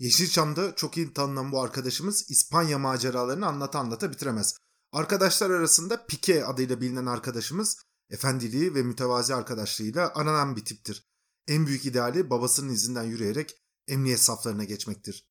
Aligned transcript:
Yeşilçam'da 0.00 0.74
çok 0.74 0.96
iyi 0.96 1.12
tanınan 1.12 1.52
bu 1.52 1.62
arkadaşımız 1.62 2.30
İspanya 2.30 2.78
maceralarını 2.78 3.46
anlata 3.46 3.78
anlata 3.78 4.10
bitiremez. 4.10 4.56
Arkadaşlar 4.92 5.50
arasında 5.50 6.06
Pique 6.06 6.44
adıyla 6.44 6.80
bilinen 6.80 7.06
arkadaşımız 7.06 7.76
efendiliği 8.10 8.74
ve 8.74 8.82
mütevazi 8.82 9.34
arkadaşlığıyla 9.34 10.12
aranan 10.14 10.56
bir 10.56 10.64
tiptir. 10.64 11.10
En 11.48 11.66
büyük 11.66 11.86
ideali 11.86 12.30
babasının 12.30 12.72
izinden 12.72 13.02
yürüyerek 13.02 13.56
emniyet 13.88 14.20
saflarına 14.20 14.64
geçmektir. 14.64 15.24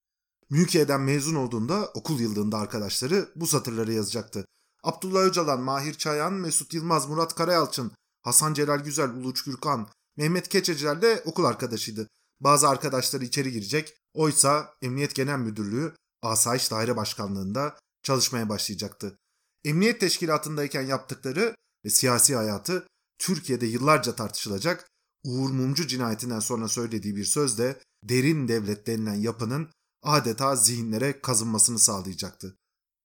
Mülkiye'den 0.49 1.01
mezun 1.01 1.35
olduğunda 1.35 1.91
okul 1.93 2.19
yıldığında 2.19 2.57
arkadaşları 2.57 3.29
bu 3.35 3.47
satırları 3.47 3.93
yazacaktı. 3.93 4.45
Abdullah 4.83 5.21
Öcalan, 5.21 5.61
Mahir 5.61 5.93
Çayan, 5.93 6.33
Mesut 6.33 6.73
Yılmaz, 6.73 7.09
Murat 7.09 7.35
Karayalçın, 7.35 7.91
Hasan 8.21 8.53
Celal 8.53 8.79
Güzel, 8.79 9.09
Uluç 9.09 9.43
Gürkan, 9.43 9.89
Mehmet 10.17 10.47
Keçecilerle 10.47 11.21
okul 11.25 11.43
arkadaşıydı. 11.43 12.07
Bazı 12.39 12.69
arkadaşları 12.69 13.25
içeri 13.25 13.51
girecek, 13.51 13.98
oysa 14.19 14.73
Emniyet 14.81 15.15
Genel 15.15 15.39
Müdürlüğü 15.39 15.93
Asayiş 16.21 16.71
Daire 16.71 16.95
Başkanlığı'nda 16.95 17.79
çalışmaya 18.03 18.49
başlayacaktı. 18.49 19.17
Emniyet 19.63 19.99
teşkilatındayken 19.99 20.81
yaptıkları 20.81 21.55
ve 21.85 21.89
siyasi 21.89 22.35
hayatı 22.35 22.87
Türkiye'de 23.19 23.65
yıllarca 23.65 24.15
tartışılacak 24.15 24.89
Uğur 25.23 25.49
Mumcu 25.49 25.87
cinayetinden 25.87 26.39
sonra 26.39 26.67
söylediği 26.67 27.15
bir 27.15 27.25
sözde 27.25 27.79
derin 28.03 28.47
devlet 28.47 28.87
denilen 28.87 29.15
yapının 29.15 29.69
adeta 30.03 30.55
zihinlere 30.55 31.21
kazınmasını 31.21 31.79
sağlayacaktı. 31.79 32.55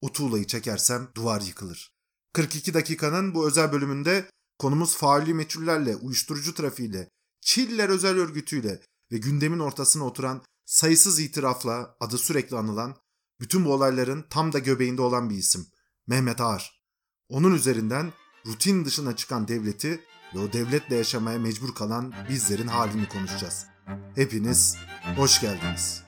O 0.00 0.12
tuğlayı 0.12 0.46
çekersem 0.46 1.08
duvar 1.16 1.40
yıkılır. 1.40 1.92
42 2.32 2.74
dakikanın 2.74 3.34
bu 3.34 3.46
özel 3.46 3.72
bölümünde 3.72 4.30
konumuz 4.58 4.96
faali 4.96 5.34
meçhullerle, 5.34 5.96
uyuşturucu 5.96 6.54
trafiğiyle, 6.54 7.08
Çiller 7.40 7.88
özel 7.88 8.16
örgütüyle 8.16 8.82
ve 9.12 9.18
gündemin 9.18 9.58
ortasına 9.58 10.04
oturan 10.04 10.42
sayısız 10.64 11.20
itirafla 11.20 11.96
adı 12.00 12.18
sürekli 12.18 12.56
anılan, 12.56 12.96
bütün 13.40 13.64
bu 13.64 13.72
olayların 13.72 14.26
tam 14.30 14.52
da 14.52 14.58
göbeğinde 14.58 15.02
olan 15.02 15.30
bir 15.30 15.36
isim. 15.36 15.66
Mehmet 16.06 16.40
Ağar. 16.40 16.84
Onun 17.28 17.54
üzerinden 17.54 18.12
rutin 18.46 18.84
dışına 18.84 19.16
çıkan 19.16 19.48
devleti 19.48 20.00
ve 20.34 20.38
o 20.38 20.52
devletle 20.52 20.96
yaşamaya 20.96 21.38
mecbur 21.38 21.74
kalan 21.74 22.14
bizlerin 22.28 22.66
halini 22.66 23.08
konuşacağız. 23.08 23.66
Hepiniz 24.14 24.76
hoş 25.16 25.40
geldiniz. 25.40 26.02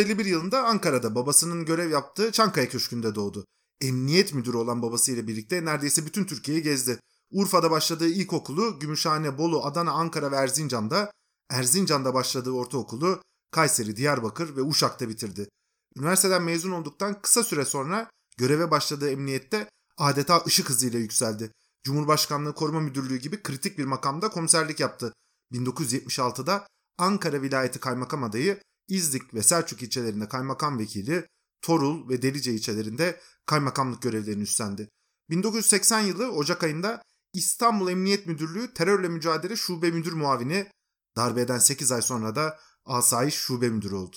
1951 0.00 0.24
yılında 0.24 0.64
Ankara'da 0.64 1.14
babasının 1.14 1.64
görev 1.64 1.90
yaptığı 1.90 2.32
Çankaya 2.32 2.68
Köşkü'nde 2.68 3.14
doğdu. 3.14 3.44
Emniyet 3.80 4.34
müdürü 4.34 4.56
olan 4.56 4.82
babasıyla 4.82 5.26
birlikte 5.26 5.64
neredeyse 5.64 6.06
bütün 6.06 6.24
Türkiye'yi 6.24 6.62
gezdi. 6.62 7.00
Urfa'da 7.30 7.70
başladığı 7.70 8.08
ilkokulu 8.08 8.78
Gümüşhane, 8.78 9.38
Bolu, 9.38 9.64
Adana, 9.64 9.92
Ankara 9.92 10.32
ve 10.32 10.36
Erzincan'da, 10.36 11.10
Erzincan'da 11.50 12.14
başladığı 12.14 12.50
ortaokulu 12.50 13.22
Kayseri, 13.50 13.96
Diyarbakır 13.96 14.56
ve 14.56 14.62
Uşak'ta 14.62 15.08
bitirdi. 15.08 15.48
Üniversiteden 15.96 16.42
mezun 16.42 16.70
olduktan 16.70 17.22
kısa 17.22 17.44
süre 17.44 17.64
sonra 17.64 18.10
göreve 18.36 18.70
başladığı 18.70 19.10
emniyette 19.10 19.68
adeta 19.98 20.44
ışık 20.46 20.68
hızıyla 20.68 20.98
yükseldi. 20.98 21.52
Cumhurbaşkanlığı 21.82 22.54
Koruma 22.54 22.80
Müdürlüğü 22.80 23.16
gibi 23.16 23.42
kritik 23.42 23.78
bir 23.78 23.84
makamda 23.84 24.28
komiserlik 24.28 24.80
yaptı. 24.80 25.12
1976'da 25.52 26.66
Ankara 26.98 27.42
Vilayeti 27.42 27.80
Kaymakam 27.80 28.24
adayı 28.24 28.60
İznik 28.90 29.34
ve 29.34 29.42
Selçuk 29.42 29.82
ilçelerinde 29.82 30.28
kaymakam 30.28 30.78
vekili, 30.78 31.26
Torul 31.62 32.08
ve 32.08 32.22
Delice 32.22 32.52
ilçelerinde 32.52 33.20
kaymakamlık 33.46 34.02
görevlerini 34.02 34.42
üstlendi. 34.42 34.88
1980 35.30 36.00
yılı 36.00 36.30
Ocak 36.30 36.64
ayında 36.64 37.02
İstanbul 37.32 37.88
Emniyet 37.88 38.26
Müdürlüğü 38.26 38.74
Terörle 38.74 39.08
Mücadele 39.08 39.56
Şube 39.56 39.90
Müdür 39.90 40.12
Muavini, 40.12 40.70
darbeden 41.16 41.58
8 41.58 41.92
ay 41.92 42.02
sonra 42.02 42.36
da 42.36 42.58
Asayiş 42.84 43.34
Şube 43.34 43.68
Müdürü 43.68 43.94
oldu. 43.94 44.16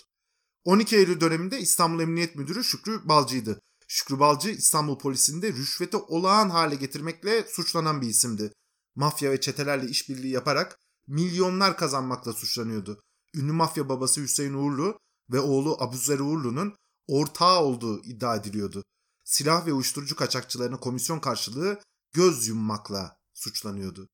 12 0.64 0.98
Eylül 0.98 1.22
döneminde 1.22 1.60
İstanbul 1.60 2.00
Emniyet 2.02 2.36
Müdürü 2.36 2.64
Şükrü 2.64 3.08
Balcı'ydı. 3.08 3.60
Şükrü 3.88 4.20
Balcı 4.20 4.50
İstanbul 4.50 5.00
polisinde 5.00 5.54
rüşveti 5.54 5.98
olağan 5.98 6.50
hale 6.50 6.76
getirmekle 6.76 7.44
suçlanan 7.48 8.02
bir 8.02 8.08
isimdi. 8.08 8.54
Mafya 8.96 9.32
ve 9.32 9.42
çetelerle 9.42 9.90
işbirliği 9.90 10.32
yaparak 10.32 10.80
milyonlar 11.08 11.78
kazanmakla 11.78 12.34
suçlanıyordu 12.34 13.02
ünlü 13.36 13.52
mafya 13.52 13.90
babası 13.90 14.22
Hüseyin 14.22 14.54
Uğurlu 14.54 15.00
ve 15.32 15.40
oğlu 15.40 15.78
Abuzer 15.80 16.20
Uğurlu'nun 16.20 16.76
ortağı 17.08 17.60
olduğu 17.60 18.04
iddia 18.04 18.36
ediliyordu. 18.36 18.84
Silah 19.24 19.66
ve 19.66 19.74
uyuşturucu 19.74 20.16
kaçakçılarına 20.16 20.80
komisyon 20.80 21.20
karşılığı 21.20 21.80
göz 22.14 22.48
yummakla 22.48 23.16
suçlanıyordu. 23.34 24.10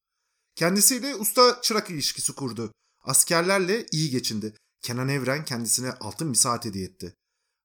Kendisiyle 0.56 1.16
usta 1.16 1.62
çırak 1.62 1.90
ilişkisi 1.90 2.34
kurdu. 2.34 2.72
Askerlerle 3.02 3.86
iyi 3.92 4.10
geçindi. 4.10 4.54
Kenan 4.82 5.10
Evren 5.10 5.46
kendisine 5.46 5.92
altın 5.92 6.34
bir 6.34 6.38
saat 6.38 6.66
hediye 6.66 6.86
etti. 6.86 7.14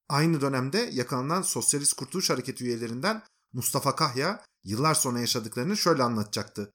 Aynı 0.09 0.41
dönemde 0.41 0.91
yakalanan 0.93 1.43
Sosyalist 1.43 1.93
Kurtuluş 1.93 2.31
Hareketi 2.31 2.65
üyelerinden 2.65 3.23
Mustafa 3.53 3.97
Kahya 3.97 4.45
yıllar 4.65 4.95
sonra 4.95 5.21
yaşadıklarını 5.21 5.77
şöyle 5.77 6.03
anlatacaktı. 6.03 6.71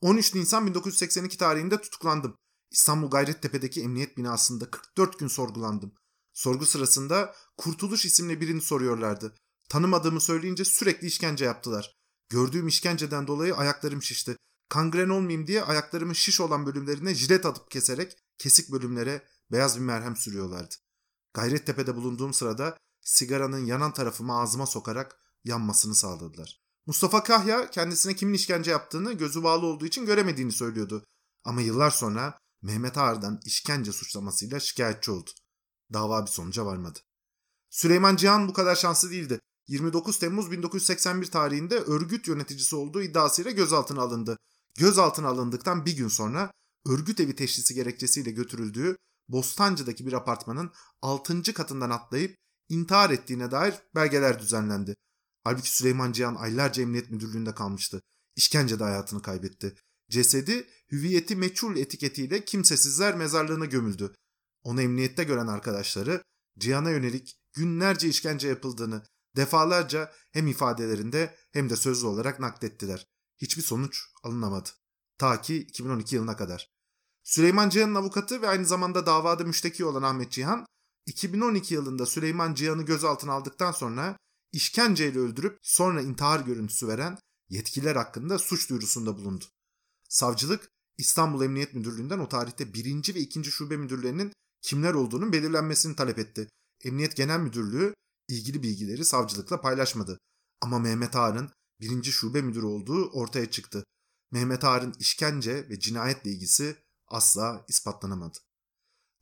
13 0.00 0.34
Nisan 0.34 0.66
1982 0.66 1.38
tarihinde 1.38 1.80
tutuklandım. 1.80 2.36
İstanbul 2.70 3.10
Gayrettepe'deki 3.10 3.82
emniyet 3.82 4.16
binasında 4.16 4.70
44 4.70 5.18
gün 5.18 5.28
sorgulandım. 5.28 5.92
Sorgu 6.32 6.66
sırasında 6.66 7.34
Kurtuluş 7.56 8.04
isimli 8.04 8.40
birini 8.40 8.60
soruyorlardı. 8.60 9.34
Tanımadığımı 9.68 10.20
söyleyince 10.20 10.64
sürekli 10.64 11.06
işkence 11.06 11.44
yaptılar. 11.44 11.96
Gördüğüm 12.28 12.68
işkenceden 12.68 13.26
dolayı 13.26 13.56
ayaklarım 13.56 14.02
şişti. 14.02 14.36
Kangren 14.68 15.08
olmayayım 15.08 15.46
diye 15.46 15.62
ayaklarımın 15.62 16.12
şiş 16.12 16.40
olan 16.40 16.66
bölümlerine 16.66 17.14
jilet 17.14 17.46
atıp 17.46 17.70
keserek 17.70 18.16
kesik 18.38 18.72
bölümlere 18.72 19.22
beyaz 19.52 19.76
bir 19.76 19.84
merhem 19.84 20.16
sürüyorlardı. 20.16 20.74
Gayrettepe'de 21.34 21.96
bulunduğum 21.96 22.34
sırada 22.34 22.76
sigaranın 23.00 23.64
yanan 23.64 23.92
tarafımı 23.92 24.38
ağzıma 24.38 24.66
sokarak 24.66 25.16
yanmasını 25.44 25.94
sağladılar. 25.94 26.60
Mustafa 26.86 27.22
Kahya 27.22 27.70
kendisine 27.70 28.14
kimin 28.14 28.34
işkence 28.34 28.70
yaptığını 28.70 29.12
gözü 29.12 29.42
bağlı 29.42 29.66
olduğu 29.66 29.86
için 29.86 30.06
göremediğini 30.06 30.52
söylüyordu. 30.52 31.04
Ama 31.44 31.60
yıllar 31.60 31.90
sonra 31.90 32.38
Mehmet 32.62 32.98
Ağar'dan 32.98 33.40
işkence 33.44 33.92
suçlamasıyla 33.92 34.60
şikayetçi 34.60 35.10
oldu. 35.10 35.30
Dava 35.92 36.26
bir 36.26 36.30
sonuca 36.30 36.66
varmadı. 36.66 36.98
Süleyman 37.70 38.16
Cihan 38.16 38.48
bu 38.48 38.52
kadar 38.52 38.74
şanslı 38.74 39.10
değildi. 39.10 39.40
29 39.68 40.18
Temmuz 40.18 40.50
1981 40.50 41.26
tarihinde 41.26 41.78
örgüt 41.78 42.28
yöneticisi 42.28 42.76
olduğu 42.76 43.02
iddiasıyla 43.02 43.50
gözaltına 43.50 44.02
alındı. 44.02 44.38
Gözaltına 44.74 45.28
alındıktan 45.28 45.86
bir 45.86 45.96
gün 45.96 46.08
sonra 46.08 46.50
örgüt 46.86 47.20
evi 47.20 47.36
teşhisi 47.36 47.74
gerekçesiyle 47.74 48.30
götürüldüğü 48.30 48.96
Bostancı'daki 49.28 50.06
bir 50.06 50.12
apartmanın 50.12 50.70
6. 51.02 51.54
katından 51.54 51.90
atlayıp 51.90 52.36
intihar 52.68 53.10
ettiğine 53.10 53.50
dair 53.50 53.74
belgeler 53.94 54.40
düzenlendi. 54.40 54.94
Halbuki 55.44 55.76
Süleyman 55.76 56.12
Cihan 56.12 56.34
aylarca 56.34 56.82
emniyet 56.82 57.10
müdürlüğünde 57.10 57.54
kalmıştı. 57.54 58.02
İşkencede 58.36 58.84
hayatını 58.84 59.22
kaybetti. 59.22 59.74
Cesedi 60.10 60.68
hüviyeti 60.92 61.36
meçhul 61.36 61.76
etiketiyle 61.76 62.44
kimsesizler 62.44 63.16
mezarlığına 63.16 63.64
gömüldü. 63.64 64.14
Onu 64.62 64.82
emniyette 64.82 65.24
gören 65.24 65.46
arkadaşları 65.46 66.22
Cihan'a 66.58 66.90
yönelik 66.90 67.38
günlerce 67.52 68.08
işkence 68.08 68.48
yapıldığını 68.48 69.02
defalarca 69.36 70.12
hem 70.30 70.46
ifadelerinde 70.46 71.36
hem 71.52 71.70
de 71.70 71.76
sözlü 71.76 72.06
olarak 72.06 72.40
naklettiler. 72.40 73.06
Hiçbir 73.36 73.62
sonuç 73.62 74.00
alınamadı. 74.22 74.68
Ta 75.18 75.40
ki 75.40 75.56
2012 75.56 76.14
yılına 76.14 76.36
kadar. 76.36 76.70
Süleyman 77.22 77.68
Cihan'ın 77.68 77.94
avukatı 77.94 78.42
ve 78.42 78.48
aynı 78.48 78.66
zamanda 78.66 79.06
davada 79.06 79.44
müşteki 79.44 79.84
olan 79.84 80.02
Ahmet 80.02 80.32
Cihan, 80.32 80.66
2012 81.06 81.74
yılında 81.74 82.06
Süleyman 82.06 82.54
Cihan'ı 82.54 82.82
gözaltına 82.82 83.32
aldıktan 83.32 83.72
sonra 83.72 84.16
işkenceyle 84.52 85.18
öldürüp 85.18 85.58
sonra 85.62 86.02
intihar 86.02 86.40
görüntüsü 86.40 86.88
veren 86.88 87.18
yetkililer 87.48 87.96
hakkında 87.96 88.38
suç 88.38 88.70
duyurusunda 88.70 89.16
bulundu. 89.16 89.44
Savcılık 90.08 90.70
İstanbul 90.98 91.44
Emniyet 91.44 91.74
Müdürlüğü'nden 91.74 92.18
o 92.18 92.28
tarihte 92.28 92.74
birinci 92.74 93.14
ve 93.14 93.20
ikinci 93.20 93.50
şube 93.50 93.76
müdürlerinin 93.76 94.32
kimler 94.62 94.94
olduğunun 94.94 95.32
belirlenmesini 95.32 95.96
talep 95.96 96.18
etti. 96.18 96.48
Emniyet 96.84 97.16
Genel 97.16 97.40
Müdürlüğü 97.40 97.94
ilgili 98.28 98.62
bilgileri 98.62 99.04
savcılıkla 99.04 99.60
paylaşmadı. 99.60 100.18
Ama 100.60 100.78
Mehmet 100.78 101.16
Ağar'ın 101.16 101.50
birinci 101.80 102.12
şube 102.12 102.42
müdürü 102.42 102.66
olduğu 102.66 103.10
ortaya 103.10 103.50
çıktı. 103.50 103.84
Mehmet 104.30 104.64
Ağar'ın 104.64 104.94
işkence 104.98 105.68
ve 105.68 105.78
cinayetle 105.80 106.30
ilgisi 106.30 106.76
asla 107.08 107.64
ispatlanamadı. 107.68 108.38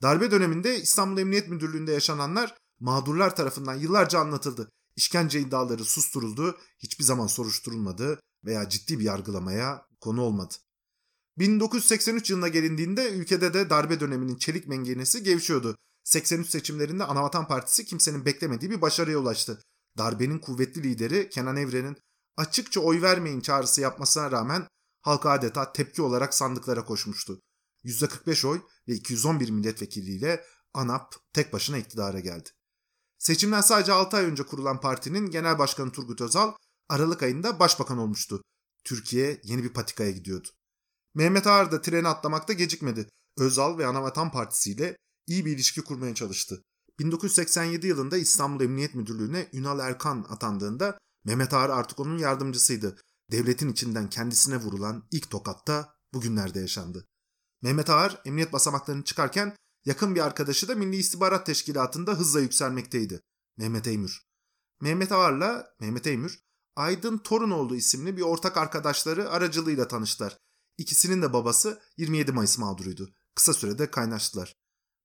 Darbe 0.03 0.31
döneminde 0.31 0.81
İstanbul 0.81 1.21
Emniyet 1.21 1.49
Müdürlüğü'nde 1.49 1.93
yaşananlar 1.93 2.55
mağdurlar 2.81 3.37
tarafından 3.37 3.75
yıllarca 3.75 4.19
anlatıldı. 4.19 4.71
İşkence 4.97 5.41
iddiaları 5.41 5.85
susturuldu, 5.85 6.59
hiçbir 6.79 7.05
zaman 7.05 7.27
soruşturulmadı 7.27 8.21
veya 8.45 8.69
ciddi 8.69 8.99
bir 8.99 9.05
yargılamaya 9.05 9.87
konu 10.01 10.23
olmadı. 10.23 10.55
1983 11.39 12.31
yılına 12.31 12.49
gelindiğinde 12.49 13.11
ülkede 13.11 13.55
de 13.55 13.71
darbe 13.71 14.01
döneminin 14.01 14.37
çelik 14.37 14.69
mengenesi 14.69 15.23
gevşiyordu. 15.23 15.77
83 16.05 16.51
seçimlerinde 16.51 17.05
Anavatan 17.05 17.49
Partisi 17.49 17.85
kimsenin 17.85 18.25
beklemediği 18.25 18.71
bir 18.71 18.81
başarıya 18.81 19.19
ulaştı. 19.19 19.63
Darbenin 19.99 20.39
kuvvetli 20.39 20.83
lideri 20.83 21.29
Kenan 21.29 21.57
Evren'in 21.57 21.97
açıkça 22.37 22.81
oy 22.81 23.03
vermeyin 23.03 23.41
çağrısı 23.41 23.81
yapmasına 23.81 24.31
rağmen 24.31 24.69
halka 25.03 25.31
adeta 25.31 25.73
tepki 25.73 26.03
olarak 26.03 26.35
sandıklara 26.35 26.85
koşmuştu. 26.85 27.41
%45 27.85 28.47
oy 28.47 28.61
ve 28.89 28.93
211 28.93 29.51
milletvekiliyle 29.51 30.45
ANAP 30.75 31.15
tek 31.33 31.53
başına 31.53 31.79
iktidara 31.79 32.21
geldi. 32.21 32.49
Seçimden 33.19 33.61
sadece 33.61 33.93
6 33.93 34.17
ay 34.17 34.25
önce 34.25 34.43
kurulan 34.43 34.81
partinin 34.81 35.31
genel 35.31 35.59
başkanı 35.59 35.93
Turgut 35.93 36.21
Özal 36.21 36.53
Aralık 36.89 37.23
ayında 37.23 37.61
başbakan 37.61 37.99
olmuştu. 37.99 38.43
Türkiye 38.85 39.41
yeni 39.45 39.65
bir 39.65 39.73
patikaya 39.73 40.11
gidiyordu. 40.11 40.49
Mehmet 41.17 41.47
Ağar 41.47 41.73
da 41.73 41.81
treni 41.81 42.09
atlamakta 42.09 42.53
gecikmedi. 42.53 43.09
Özal 43.39 43.79
ve 43.79 43.87
Anavatan 43.87 44.33
Partisi 44.33 44.73
ile 44.73 44.97
iyi 45.27 45.47
bir 45.47 45.53
ilişki 45.53 45.83
kurmaya 45.83 46.15
çalıştı. 46.15 46.63
1987 46.99 47.87
yılında 47.87 48.17
İstanbul 48.17 48.65
Emniyet 48.65 48.95
Müdürlüğü'ne 48.95 49.49
Ünal 49.53 49.79
Erkan 49.79 50.27
atandığında 50.29 50.99
Mehmet 51.25 51.55
Ağar 51.55 51.71
artık 51.71 52.01
onun 52.01 52.19
yardımcısıydı. 52.19 52.97
Devletin 53.31 53.69
içinden 53.69 54.11
kendisine 54.11 54.57
vurulan 54.57 55.09
ilk 55.11 55.31
tokatta 55.31 55.95
bugünlerde 56.15 56.61
yaşandı. 56.61 57.07
Mehmet 57.63 57.91
Ağar 57.91 58.23
emniyet 58.25 58.53
basamaklarını 58.53 59.05
çıkarken 59.05 59.57
yakın 59.85 60.15
bir 60.15 60.21
arkadaşı 60.21 60.69
da 60.69 60.75
Milli 60.75 60.97
İstihbarat 60.97 61.47
Teşkilatı'nda 61.47 62.13
hızla 62.13 62.41
yükselmekteydi. 62.41 63.21
Mehmet 63.57 63.87
Eymür. 63.87 64.23
Mehmet 64.81 65.13
Ağar'la 65.13 65.67
Mehmet 65.81 66.07
Eymür, 66.07 66.39
Aydın 66.77 67.19
Torunoğlu 67.19 67.77
isimli 67.77 68.17
bir 68.17 68.23
ortak 68.23 68.57
arkadaşları 68.57 69.31
aracılığıyla 69.31 69.89
tanıştılar. 69.89 70.37
İkisinin 70.79 71.23
de 71.23 71.33
babası 71.33 71.81
27 71.97 72.33
Mayıs 72.33 72.59
mağduruydu. 72.59 73.11
Kısa 73.35 73.53
sürede 73.53 73.91
kaynaştılar. 73.91 74.55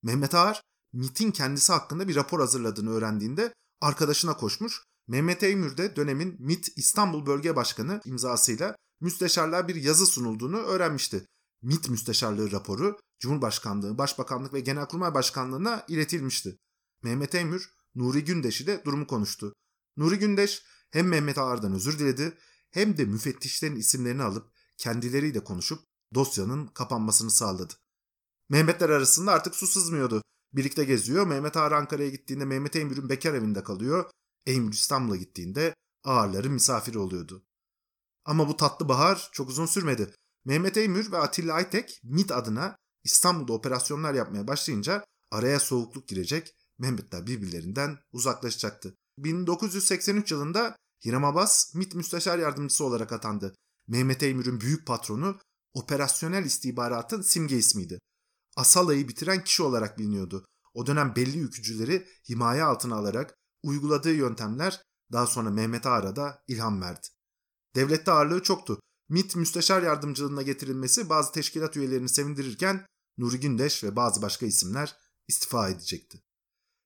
Mehmet 0.04 0.36
Ağar, 0.36 0.62
MIT'in 0.94 1.32
kendisi 1.32 1.74
hakkında 1.74 2.08
bir 2.08 2.16
rapor 2.16 2.40
hazırladığını 2.40 2.90
öğrendiğinde 2.90 3.54
arkadaşına 3.82 4.38
koşmuş. 4.38 4.84
Mehmet 5.08 5.44
Eymür 5.44 5.78
de 5.78 5.96
dönemin 5.96 6.36
MIT 6.40 6.78
İstanbul 6.78 7.26
Bölge 7.26 7.56
Başkanı 7.56 8.02
imzasıyla 8.06 8.76
müsteşarlığa 9.02 9.68
bir 9.68 9.76
yazı 9.76 10.06
sunulduğunu 10.06 10.58
öğrenmişti. 10.58 11.26
MIT 11.62 11.90
müsteşarlığı 11.90 12.52
raporu 12.52 13.00
Cumhurbaşkanlığı, 13.20 13.98
Başbakanlık 13.98 14.54
ve 14.54 14.60
Genelkurmay 14.60 15.14
Başkanlığı'na 15.14 15.86
iletilmişti. 15.88 16.58
Mehmet 17.04 17.36
Eymür, 17.36 17.70
Nuri 17.96 18.24
Gündeş 18.24 18.62
ile 18.62 18.86
durumu 18.86 19.08
konuştu. 19.08 19.54
Nuri 19.98 20.20
Gündeş 20.20 20.64
hem 20.92 21.08
Mehmet 21.08 21.38
Ağar'dan 21.38 21.74
özür 21.74 22.00
diledi 22.00 22.38
hem 22.72 22.98
de 22.98 23.06
müfettişlerin 23.06 23.76
isimlerini 23.76 24.24
alıp 24.24 24.52
kendileriyle 24.82 25.44
konuşup 25.44 25.80
dosyanın 26.16 26.68
kapanmasını 26.68 27.32
sağladı. 27.32 27.74
Mehmetler 28.50 28.90
arasında 28.90 29.32
artık 29.32 29.56
su 29.56 29.68
sızmıyordu. 29.68 30.22
Birlikte 30.54 30.84
geziyor. 30.84 31.28
Mehmet 31.28 31.58
Ağar 31.58 31.72
Ankara'ya 31.72 32.10
gittiğinde 32.10 32.46
Mehmet 32.46 32.76
Eymür'ün 32.76 33.10
bekar 33.10 33.34
evinde 33.34 33.64
kalıyor. 33.64 34.12
Eymür 34.46 34.74
İstanbul'a 34.74 35.16
gittiğinde 35.16 35.76
ağırların 36.04 36.52
misafiri 36.52 37.00
oluyordu. 37.00 37.44
Ama 38.26 38.48
bu 38.48 38.58
tatlı 38.58 38.90
bahar 38.90 39.30
çok 39.32 39.50
uzun 39.50 39.66
sürmedi. 39.66 40.14
Mehmet 40.46 40.78
Eymür 40.78 41.12
ve 41.12 41.18
Atilla 41.18 41.54
Aytek 41.54 42.00
MIT 42.04 42.32
adına 42.32 42.76
İstanbul'da 43.04 43.54
operasyonlar 43.54 44.14
yapmaya 44.14 44.48
başlayınca 44.48 45.06
araya 45.32 45.60
soğukluk 45.60 46.08
girecek, 46.08 46.56
Mehmetler 46.78 47.28
birbirlerinden 47.28 47.98
uzaklaşacaktı. 48.12 48.96
1983 49.18 50.32
yılında 50.32 50.76
Hiram 51.06 51.26
Abbas 51.26 51.76
MIT 51.76 51.96
Müsteşar 51.96 52.40
Yardımcısı 52.40 52.86
olarak 52.86 53.12
atandı. 53.12 53.56
Mehmet 53.88 54.24
Eymür'ün 54.24 54.62
büyük 54.62 54.88
patronu 54.88 55.40
operasyonel 55.74 56.46
istihbaratın 56.46 57.22
simge 57.22 57.58
ismiydi. 57.58 58.00
Asala'yı 58.58 59.08
bitiren 59.08 59.44
kişi 59.44 59.64
olarak 59.64 59.98
biliniyordu. 60.00 60.46
O 60.74 60.88
dönem 60.88 61.16
belli 61.16 61.38
yükücüleri 61.38 62.08
himaye 62.30 62.64
altına 62.64 62.96
alarak 62.96 63.36
uyguladığı 63.64 64.14
yöntemler 64.14 64.82
daha 65.12 65.28
sonra 65.28 65.50
Mehmet 65.50 65.86
Ağar'a 65.86 66.16
da 66.16 66.44
ilham 66.48 66.82
verdi. 66.82 67.08
Devlette 67.76 68.12
ağırlığı 68.12 68.44
çoktu. 68.44 68.80
MIT 69.10 69.36
müsteşar 69.36 69.82
yardımcılığına 69.84 70.42
getirilmesi 70.42 71.10
bazı 71.10 71.32
teşkilat 71.32 71.78
üyelerini 71.78 72.10
sevindirirken 72.10 72.86
Nuri 73.18 73.40
Gündeş 73.40 73.84
ve 73.84 73.96
bazı 73.96 74.22
başka 74.22 74.46
isimler 74.46 74.98
istifa 75.28 75.70
edecekti. 75.70 76.22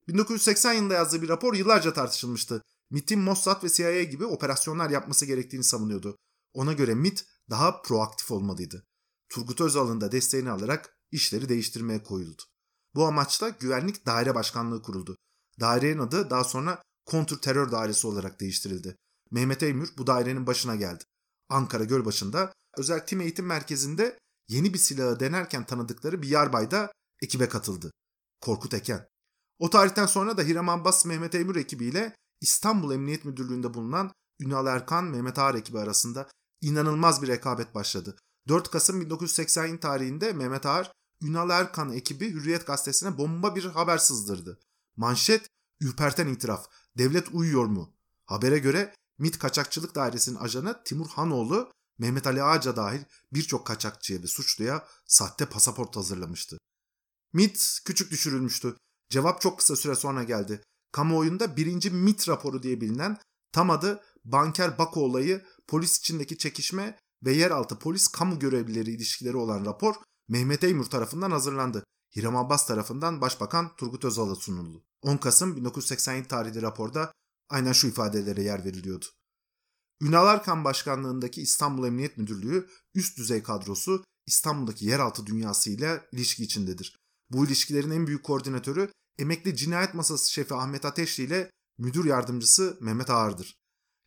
1980 0.08 0.74
yılında 0.74 0.94
yazdığı 0.94 1.22
bir 1.22 1.30
rapor 1.30 1.54
yıllarca 1.54 1.94
tartışılmıştı. 1.94 2.62
MIT'in 2.92 3.20
Mossad 3.20 3.64
ve 3.64 3.70
CIA 3.70 4.04
gibi 4.04 4.26
operasyonlar 4.26 4.90
yapması 4.90 5.26
gerektiğini 5.26 5.64
savunuyordu. 5.64 6.18
Ona 6.56 6.74
göre 6.74 6.96
MIT 6.96 7.26
daha 7.50 7.82
proaktif 7.82 8.32
olmalıydı. 8.32 8.86
Turgut 9.30 9.62
Özal'ın 9.62 10.02
da 10.02 10.12
desteğini 10.12 10.50
alarak 10.50 10.98
işleri 11.12 11.50
değiştirmeye 11.50 12.04
koyuldu. 12.04 12.42
Bu 12.96 13.06
amaçla 13.06 13.50
Güvenlik 13.50 14.06
Daire 14.06 14.36
Başkanlığı 14.36 14.82
kuruldu. 14.82 15.18
Dairenin 15.60 16.00
adı 16.00 16.30
daha 16.30 16.44
sonra 16.44 16.82
Kontr 17.06 17.36
Terör 17.36 17.72
Dairesi 17.72 18.08
olarak 18.08 18.40
değiştirildi. 18.40 18.96
Mehmet 19.32 19.64
Eymür 19.64 19.94
bu 19.98 20.08
dairenin 20.08 20.48
başına 20.48 20.76
geldi. 20.76 21.04
Ankara 21.50 21.84
Gölbaşı'nda 21.84 22.54
özel 22.78 23.06
tim 23.06 23.22
eğitim 23.22 23.46
merkezinde 23.46 24.20
yeni 24.48 24.74
bir 24.74 24.80
silahı 24.80 25.20
denerken 25.20 25.66
tanıdıkları 25.66 26.22
bir 26.22 26.28
yarbay 26.28 26.72
da 26.72 26.92
ekibe 27.22 27.50
katıldı. 27.50 27.92
Korkut 28.42 28.74
Eken. 28.74 29.08
O 29.60 29.70
tarihten 29.70 30.06
sonra 30.06 30.38
da 30.38 30.42
Hiram 30.42 30.70
Abbas 30.70 31.06
Mehmet 31.06 31.36
Eymür 31.36 31.56
ekibiyle 31.56 32.16
İstanbul 32.42 32.94
Emniyet 32.94 33.26
Müdürlüğü'nde 33.26 33.74
bulunan 33.74 34.12
Ünal 34.40 34.68
Erkan 34.68 35.04
Mehmet 35.04 35.40
Ağar 35.40 35.56
ekibi 35.56 35.80
arasında 35.80 36.30
inanılmaz 36.66 37.22
bir 37.22 37.28
rekabet 37.28 37.76
başladı. 37.76 38.16
4 38.48 38.72
Kasım 38.72 39.02
1980 39.02 39.78
tarihinde 39.78 40.34
Mehmet 40.34 40.66
Ağar 40.66 40.92
Ünal 41.22 41.50
Erkan 41.50 41.94
ekibi 41.94 42.32
Hürriyet 42.32 42.68
gazetesine 42.68 43.18
bomba 43.18 43.56
bir 43.56 43.66
haber 43.66 43.98
sızdırdı. 43.98 44.60
Manşet 44.96 45.48
ürperten 45.82 46.28
itiraf. 46.28 46.66
Devlet 46.98 47.28
uyuyor 47.32 47.66
mu? 47.66 47.94
Habere 48.26 48.58
göre 48.58 48.94
MİT 49.18 49.40
Kaçakçılık 49.40 49.96
Dairesi'nin 49.96 50.36
ajanı 50.36 50.84
Timur 50.84 51.08
Hanoğlu, 51.08 51.72
Mehmet 51.98 52.28
Ali 52.28 52.44
Ağaca 52.44 52.76
dahil 52.76 53.04
birçok 53.34 53.68
kaçakçıya 53.68 54.24
ve 54.24 54.28
suçluya 54.28 54.88
sahte 55.06 55.46
pasaport 55.46 55.96
hazırlamıştı. 55.96 56.58
MİT 57.34 57.80
küçük 57.86 58.12
düşürülmüştü. 58.12 58.76
Cevap 59.10 59.42
çok 59.42 59.58
kısa 59.60 59.76
süre 59.76 59.96
sonra 59.96 60.24
geldi. 60.24 60.62
Kamuoyunda 60.92 61.58
birinci 61.58 61.92
MİT 61.92 62.30
raporu 62.30 62.64
diye 62.64 62.82
bilinen 62.82 63.18
tam 63.52 63.70
adı 63.70 64.02
Banker 64.26 64.78
Bako 64.78 65.04
olayı, 65.04 65.46
polis 65.68 66.00
içindeki 66.00 66.38
çekişme 66.38 66.98
ve 67.24 67.34
yeraltı 67.34 67.80
polis 67.80 68.08
kamu 68.08 68.40
görevlileri 68.40 68.92
ilişkileri 68.92 69.38
olan 69.38 69.66
rapor 69.66 69.96
Mehmet 70.28 70.64
Eymür 70.64 70.86
tarafından 70.86 71.32
hazırlandı. 71.32 71.84
Hiram 72.16 72.36
Abbas 72.36 72.68
tarafından 72.68 73.22
Başbakan 73.22 73.76
Turgut 73.76 74.06
Özal'a 74.06 74.36
sunuldu. 74.36 74.84
10 75.02 75.18
Kasım 75.18 75.56
1987 75.56 76.28
tarihli 76.28 76.62
raporda 76.62 77.12
aynen 77.50 77.72
şu 77.72 77.88
ifadelere 77.88 78.44
yer 78.44 78.66
veriliyordu. 78.66 79.06
Ünal 80.02 80.28
Arkan 80.28 80.64
başkanlığındaki 80.64 81.42
İstanbul 81.42 81.88
Emniyet 81.88 82.18
Müdürlüğü 82.18 82.70
üst 82.96 83.18
düzey 83.18 83.44
kadrosu 83.44 84.04
İstanbul'daki 84.26 84.86
yeraltı 84.86 85.26
dünyası 85.26 85.70
ile 85.70 86.08
ilişki 86.12 86.44
içindedir. 86.44 86.98
Bu 87.30 87.46
ilişkilerin 87.46 87.92
en 87.92 88.08
büyük 88.08 88.24
koordinatörü 88.24 88.92
emekli 89.20 89.56
cinayet 89.56 89.94
masası 89.94 90.32
şefi 90.32 90.54
Ahmet 90.54 90.86
Ateşli 90.86 91.24
ile 91.24 91.52
müdür 91.78 92.06
yardımcısı 92.06 92.78
Mehmet 92.82 93.10
Ağar'dır. 93.10 93.58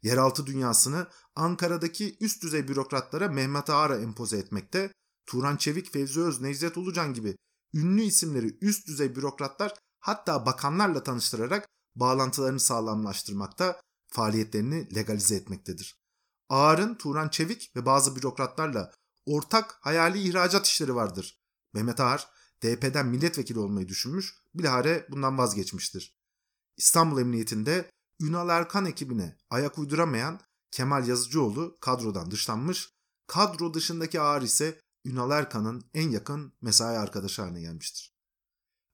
Yeraltı 0.03 0.47
dünyasını 0.47 1.07
Ankara'daki 1.35 2.17
üst 2.21 2.43
düzey 2.43 2.69
bürokratlara 2.69 3.29
Mehmet 3.29 3.71
Ağar'a 3.71 3.97
empoze 3.99 4.39
etmekte, 4.39 4.93
Turan 5.27 5.57
Çevik, 5.57 5.93
Fevzi 5.93 6.21
Öz, 6.21 6.41
Necdet 6.41 6.77
Ulucan 6.77 7.15
gibi 7.15 7.37
ünlü 7.75 8.03
isimleri 8.03 8.59
üst 8.61 8.89
düzey 8.89 9.17
bürokratlar 9.17 9.75
hatta 10.01 10.47
bakanlarla 10.47 11.03
tanıştırarak 11.03 11.69
bağlantılarını 11.97 12.61
sağlamlaştırmakta, 12.61 13.81
faaliyetlerini 14.09 14.95
legalize 14.95 15.35
etmektedir. 15.35 15.99
Ağar'ın 16.49 16.95
Turan 16.95 17.29
Çevik 17.29 17.77
ve 17.77 17.87
bazı 17.87 18.17
bürokratlarla 18.17 18.93
ortak 19.27 19.79
hayali 19.81 20.21
ihracat 20.29 20.67
işleri 20.67 20.95
vardır. 20.95 21.39
Mehmet 21.73 22.01
Ağar, 22.01 22.29
DP'den 22.63 23.07
milletvekili 23.07 23.59
olmayı 23.59 23.89
düşünmüş, 23.89 24.35
bilahare 24.55 25.07
bundan 25.11 25.39
vazgeçmiştir. 25.39 26.19
İstanbul 26.77 27.21
Emniyetinde 27.21 27.91
Ünal 28.21 28.49
Erkan 28.49 28.87
ekibine 28.87 29.37
ayak 29.51 29.79
uyduramayan 29.79 30.41
Kemal 30.71 31.09
Yazıcıoğlu 31.09 31.77
kadrodan 31.81 32.31
dışlanmış, 32.31 32.91
kadro 33.27 33.75
dışındaki 33.75 34.21
Ağar 34.21 34.43
ise 34.43 34.81
Ünal 35.05 35.31
Erkan'ın 35.31 35.91
en 35.95 36.11
yakın 36.11 36.53
mesai 36.61 36.99
arkadaşı 36.99 37.43
haline 37.43 37.61
gelmiştir. 37.61 38.15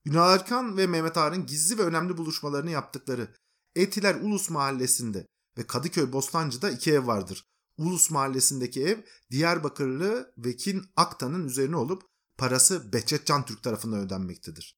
Ünal 0.05 0.33
Erkan 0.33 0.77
ve 0.77 0.87
Mehmet 0.87 1.17
Ağar'ın 1.17 1.45
gizli 1.45 1.77
ve 1.77 1.81
önemli 1.81 2.17
buluşmalarını 2.17 2.71
yaptıkları 2.71 3.35
Etiler 3.75 4.15
Ulus 4.15 4.49
Mahallesi'nde 4.49 5.27
ve 5.57 5.67
Kadıköy 5.67 6.11
Bostancı'da 6.11 6.69
iki 6.69 6.91
ev 6.91 7.07
vardır. 7.07 7.45
Ulus 7.77 8.11
Mahallesi'ndeki 8.11 8.83
ev 8.83 8.97
Diyarbakırlı 9.31 10.33
Vekin 10.37 10.85
Aktan'ın 10.95 11.47
üzerine 11.47 11.75
olup 11.75 12.03
parası 12.37 12.93
Behçet 12.93 13.25
Can 13.25 13.45
Türk 13.45 13.63
tarafından 13.63 13.99
ödenmektedir. 13.99 14.77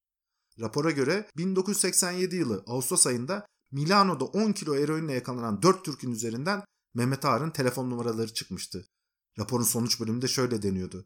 Rapora 0.60 0.92
göre 0.92 1.30
1987 1.38 2.36
yılı 2.36 2.64
Ağustos 2.68 3.08
ayında 3.08 3.46
Milano'da 3.72 4.26
10 4.26 4.52
kilo 4.52 4.76
eroinle 4.76 5.14
yakalanan 5.14 5.62
4 5.62 5.86
Türk'ün 5.86 6.12
üzerinden 6.12 6.64
Mehmet 6.94 7.26
Ağar'ın 7.26 7.52
telefon 7.52 7.90
numaraları 7.90 8.34
çıkmıştı. 8.34 8.88
Raporun 9.40 9.64
sonuç 9.64 10.00
bölümünde 10.00 10.28
şöyle 10.28 10.62
deniyordu. 10.62 11.06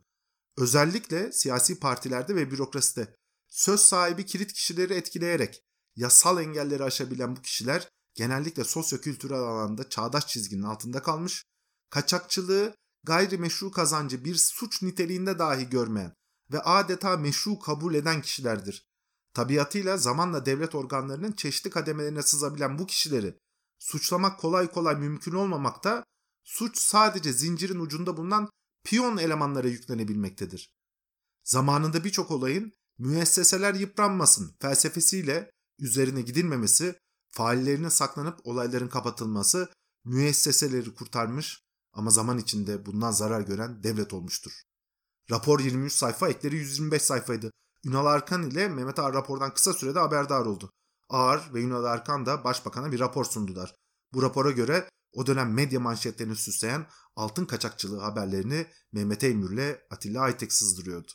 Özellikle 0.57 1.31
siyasi 1.31 1.79
partilerde 1.79 2.35
ve 2.35 2.51
bürokraside 2.51 3.15
söz 3.49 3.79
sahibi 3.79 4.25
kilit 4.25 4.53
kişileri 4.53 4.93
etkileyerek 4.93 5.63
yasal 5.95 6.41
engelleri 6.41 6.83
aşabilen 6.83 7.35
bu 7.35 7.41
kişiler 7.41 7.89
genellikle 8.13 8.63
sosyokültürel 8.63 9.39
alanda 9.39 9.89
çağdaş 9.89 10.27
çizginin 10.27 10.63
altında 10.63 11.01
kalmış, 11.01 11.45
kaçakçılığı 11.89 12.75
gayrimeşru 13.03 13.71
kazancı 13.71 14.25
bir 14.25 14.35
suç 14.35 14.81
niteliğinde 14.81 15.39
dahi 15.39 15.69
görmeyen 15.69 16.13
ve 16.51 16.59
adeta 16.59 17.17
meşru 17.17 17.59
kabul 17.59 17.93
eden 17.93 18.21
kişilerdir. 18.21 18.90
Tabiatıyla 19.33 19.97
zamanla 19.97 20.45
devlet 20.45 20.75
organlarının 20.75 21.31
çeşitli 21.31 21.69
kademelerine 21.69 22.21
sızabilen 22.21 22.79
bu 22.79 22.85
kişileri 22.85 23.37
suçlamak 23.79 24.39
kolay 24.39 24.71
kolay 24.71 24.95
mümkün 24.95 25.31
olmamakta, 25.31 26.03
suç 26.43 26.77
sadece 26.77 27.33
zincirin 27.33 27.79
ucunda 27.79 28.17
bulunan 28.17 28.49
piyon 28.83 29.17
elemanlara 29.17 29.67
yüklenebilmektedir. 29.67 30.73
Zamanında 31.43 32.03
birçok 32.03 32.31
olayın 32.31 32.73
müesseseler 32.97 33.73
yıpranmasın 33.73 34.55
felsefesiyle 34.61 35.51
üzerine 35.79 36.21
gidilmemesi, 36.21 36.95
faillerinin 37.31 37.89
saklanıp 37.89 38.39
olayların 38.43 38.87
kapatılması 38.87 39.69
müesseseleri 40.05 40.93
kurtarmış 40.93 41.63
ama 41.93 42.09
zaman 42.09 42.37
içinde 42.37 42.85
bundan 42.85 43.11
zarar 43.11 43.41
gören 43.41 43.83
devlet 43.83 44.13
olmuştur. 44.13 44.51
Rapor 45.31 45.59
23 45.59 45.93
sayfa, 45.93 46.29
ekleri 46.29 46.55
125 46.55 47.01
sayfaydı. 47.01 47.51
Ünal 47.85 48.05
Arkan 48.05 48.49
ile 48.49 48.67
Mehmet 48.67 48.99
Ağar 48.99 49.13
rapordan 49.13 49.53
kısa 49.53 49.73
sürede 49.73 49.99
haberdar 49.99 50.45
oldu. 50.45 50.71
Ağar 51.09 51.53
ve 51.53 51.61
Ünal 51.61 51.83
Arkan 51.83 52.25
da 52.25 52.43
başbakana 52.43 52.91
bir 52.91 52.99
rapor 52.99 53.25
sundular. 53.25 53.75
Bu 54.13 54.21
rapora 54.21 54.51
göre 54.51 54.89
o 55.13 55.27
dönem 55.27 55.53
medya 55.53 55.79
manşetlerini 55.79 56.35
süsleyen 56.35 56.87
altın 57.15 57.45
kaçakçılığı 57.45 57.99
haberlerini 57.99 58.67
Mehmet 58.91 59.23
Eymür 59.23 59.51
ile 59.51 59.81
Atilla 59.89 60.21
Aytek 60.21 60.53
sızdırıyordu. 60.53 61.11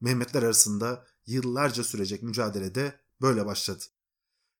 Mehmetler 0.00 0.42
arasında 0.42 1.06
yıllarca 1.26 1.84
sürecek 1.84 2.22
mücadelede 2.22 3.00
böyle 3.20 3.46
başladı. 3.46 3.84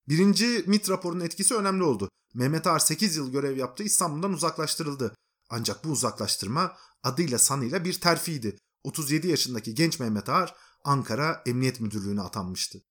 Birinci 0.08 0.64
MIT 0.66 0.90
raporunun 0.90 1.24
etkisi 1.24 1.54
önemli 1.54 1.82
oldu. 1.82 2.08
Mehmet 2.34 2.66
Ağar 2.66 2.78
8 2.78 3.16
yıl 3.16 3.32
görev 3.32 3.56
yaptı, 3.56 3.82
İstanbul'dan 3.82 4.32
uzaklaştırıldı. 4.32 5.14
Ancak 5.50 5.84
bu 5.84 5.88
uzaklaştırma 5.88 6.76
adıyla 7.02 7.38
sanıyla 7.38 7.84
bir 7.84 8.00
terfiydi. 8.00 8.58
37 8.84 9.28
yaşındaki 9.28 9.74
genç 9.74 10.00
Mehmet 10.00 10.28
Ağar 10.28 10.54
Ankara 10.84 11.42
Emniyet 11.46 11.80
Müdürlüğü'ne 11.80 12.20
atanmıştı. 12.20 12.82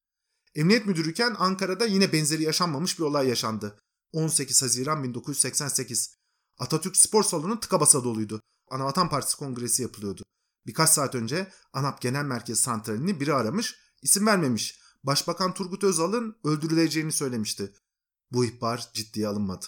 Emniyet 0.55 0.86
müdürüyken 0.86 1.36
Ankara'da 1.39 1.86
yine 1.86 2.13
benzeri 2.13 2.43
yaşanmamış 2.43 3.00
bir 3.00 3.03
olay 3.03 3.27
yaşandı. 3.27 3.79
18 4.12 4.62
Haziran 4.62 5.03
1988. 5.03 6.15
Atatürk 6.60 6.98
Spor 6.98 7.24
Salonu 7.24 7.60
tıka 7.60 7.79
basa 7.79 8.03
doluydu. 8.03 8.41
Anavatan 8.69 9.10
Partisi 9.10 9.38
kongresi 9.38 9.81
yapılıyordu. 9.81 10.24
Birkaç 10.65 10.89
saat 10.89 11.15
önce 11.15 11.51
ANAP 11.74 12.01
Genel 12.01 12.25
Merkez 12.25 12.60
Santrali'ni 12.60 13.19
biri 13.19 13.33
aramış, 13.33 13.75
isim 14.01 14.25
vermemiş. 14.27 14.81
Başbakan 15.03 15.53
Turgut 15.53 15.83
Özal'ın 15.83 16.36
öldürüleceğini 16.43 17.12
söylemişti. 17.12 17.74
Bu 18.31 18.45
ihbar 18.45 18.89
ciddiye 18.93 19.27
alınmadı. 19.27 19.65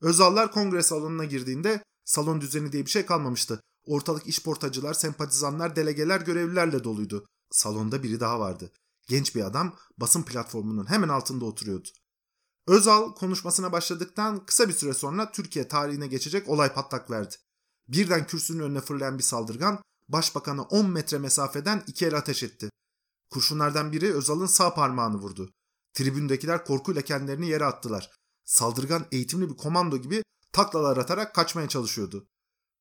Özallar 0.00 0.52
kongre 0.52 0.82
salonuna 0.82 1.24
girdiğinde 1.24 1.82
salon 2.04 2.40
düzeni 2.40 2.72
diye 2.72 2.86
bir 2.86 2.90
şey 2.90 3.06
kalmamıştı. 3.06 3.60
Ortalık 3.86 4.26
işportacılar, 4.26 4.94
sempatizanlar, 4.94 5.76
delegeler, 5.76 6.20
görevlilerle 6.20 6.84
doluydu. 6.84 7.26
Salonda 7.52 8.02
biri 8.02 8.20
daha 8.20 8.40
vardı. 8.40 8.72
Genç 9.08 9.34
bir 9.34 9.44
adam 9.44 9.76
basın 9.98 10.22
platformunun 10.22 10.90
hemen 10.90 11.08
altında 11.08 11.44
oturuyordu. 11.44 11.88
Özal 12.66 13.14
konuşmasına 13.14 13.72
başladıktan 13.72 14.46
kısa 14.46 14.68
bir 14.68 14.72
süre 14.72 14.94
sonra 14.94 15.32
Türkiye 15.32 15.68
tarihine 15.68 16.06
geçecek 16.06 16.48
olay 16.48 16.72
patlak 16.72 17.10
verdi. 17.10 17.34
Birden 17.88 18.26
kürsünün 18.26 18.62
önüne 18.62 18.80
fırlayan 18.80 19.18
bir 19.18 19.22
saldırgan 19.22 19.82
başbakanı 20.08 20.62
10 20.62 20.90
metre 20.90 21.18
mesafeden 21.18 21.84
iki 21.86 22.06
el 22.06 22.16
ateş 22.16 22.42
etti. 22.42 22.70
Kurşunlardan 23.30 23.92
biri 23.92 24.14
Özal'ın 24.14 24.46
sağ 24.46 24.74
parmağını 24.74 25.16
vurdu. 25.16 25.50
Tribündekiler 25.94 26.64
korkuyla 26.64 27.02
kendilerini 27.02 27.48
yere 27.48 27.64
attılar. 27.64 28.10
Saldırgan 28.44 29.06
eğitimli 29.12 29.50
bir 29.50 29.56
komando 29.56 29.96
gibi 29.96 30.22
taklalar 30.52 30.96
atarak 30.96 31.34
kaçmaya 31.34 31.68
çalışıyordu. 31.68 32.26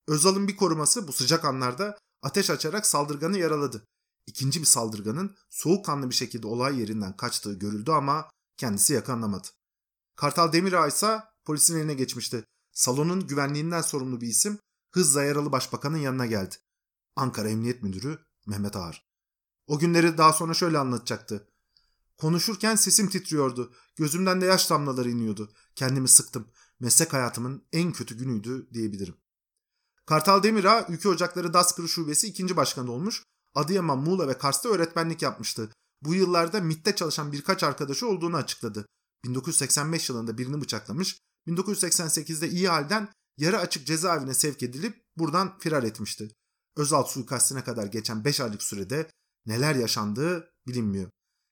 Özal'ın 0.07 0.47
bir 0.47 0.57
koruması 0.57 1.07
bu 1.07 1.13
sıcak 1.13 1.45
anlarda 1.45 1.97
ateş 2.21 2.49
açarak 2.49 2.85
saldırganı 2.85 3.37
yaraladı. 3.37 3.85
İkinci 4.27 4.59
bir 4.59 4.65
saldırganın 4.65 5.35
soğukkanlı 5.49 6.09
bir 6.09 6.15
şekilde 6.15 6.47
olay 6.47 6.79
yerinden 6.79 7.17
kaçtığı 7.17 7.53
görüldü 7.53 7.91
ama 7.91 8.29
kendisi 8.57 8.93
yakalanamadı. 8.93 9.47
Kartal 10.15 10.53
Demirağ 10.53 10.87
ise 10.87 11.19
polisin 11.45 11.77
eline 11.77 11.93
geçmişti. 11.93 12.43
Salonun 12.71 13.27
güvenliğinden 13.27 13.81
sorumlu 13.81 14.21
bir 14.21 14.27
isim 14.27 14.59
hızla 14.91 15.23
yaralı 15.23 15.51
başbakanın 15.51 15.97
yanına 15.97 16.25
geldi. 16.25 16.55
Ankara 17.15 17.49
Emniyet 17.49 17.83
Müdürü 17.83 18.19
Mehmet 18.47 18.75
Ağar. 18.75 19.05
O 19.67 19.79
günleri 19.79 20.17
daha 20.17 20.33
sonra 20.33 20.53
şöyle 20.53 20.77
anlatacaktı. 20.77 21.47
Konuşurken 22.17 22.75
sesim 22.75 23.09
titriyordu. 23.09 23.73
Gözümden 23.95 24.41
de 24.41 24.45
yaş 24.45 24.69
damlaları 24.69 25.09
iniyordu. 25.09 25.53
Kendimi 25.75 26.07
sıktım. 26.07 26.47
Meslek 26.79 27.13
hayatımın 27.13 27.63
en 27.71 27.93
kötü 27.93 28.17
günüydü 28.17 28.69
diyebilirim. 28.73 29.15
Kartal 30.05 30.43
Demirağ 30.43 30.85
Ülke 30.89 31.09
Ocakları 31.09 31.53
Daskırı 31.53 31.89
Şubesi 31.89 32.27
ikinci 32.27 32.57
başkanı 32.57 32.91
olmuş. 32.91 33.23
Adıyaman, 33.55 33.99
Muğla 33.99 34.27
ve 34.27 34.37
Kars'ta 34.37 34.69
öğretmenlik 34.69 35.21
yapmıştı. 35.21 35.69
Bu 36.01 36.13
yıllarda 36.13 36.61
MIT'te 36.61 36.95
çalışan 36.95 37.31
birkaç 37.31 37.63
arkadaşı 37.63 38.07
olduğunu 38.07 38.37
açıkladı. 38.37 38.85
1985 39.25 40.09
yılında 40.09 40.37
birini 40.37 40.61
bıçaklamış, 40.61 41.17
1988'de 41.47 42.49
iyi 42.49 42.67
halden 42.67 43.09
yarı 43.37 43.59
açık 43.59 43.87
cezaevine 43.87 44.33
sevk 44.33 44.63
edilip 44.63 45.03
buradan 45.17 45.59
firar 45.59 45.83
etmişti. 45.83 46.35
Özal 46.75 47.03
suikastine 47.03 47.63
kadar 47.63 47.85
geçen 47.85 48.25
5 48.25 48.39
aylık 48.39 48.63
sürede 48.63 49.09
neler 49.45 49.75
yaşandığı 49.75 50.53
bilinmiyor. 50.67 51.09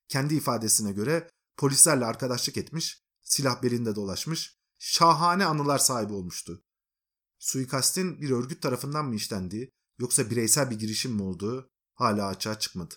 Kendi 0.07 0.35
ifadesine 0.35 0.91
göre 0.91 1.29
polislerle 1.57 2.05
arkadaşlık 2.05 2.57
etmiş, 2.57 3.01
silah 3.21 3.63
belinde 3.63 3.95
dolaşmış, 3.95 4.55
şahane 4.77 5.45
anılar 5.45 5.77
sahibi 5.77 6.13
olmuştu. 6.13 6.63
Suikastin 7.39 8.21
bir 8.21 8.29
örgüt 8.29 8.61
tarafından 8.61 9.05
mı 9.05 9.15
işlendiği 9.15 9.71
yoksa 9.99 10.29
bireysel 10.29 10.71
bir 10.71 10.79
girişim 10.79 11.11
mi 11.11 11.23
olduğu 11.23 11.69
hala 11.99 12.27
açığa 12.27 12.59
çıkmadı. 12.59 12.95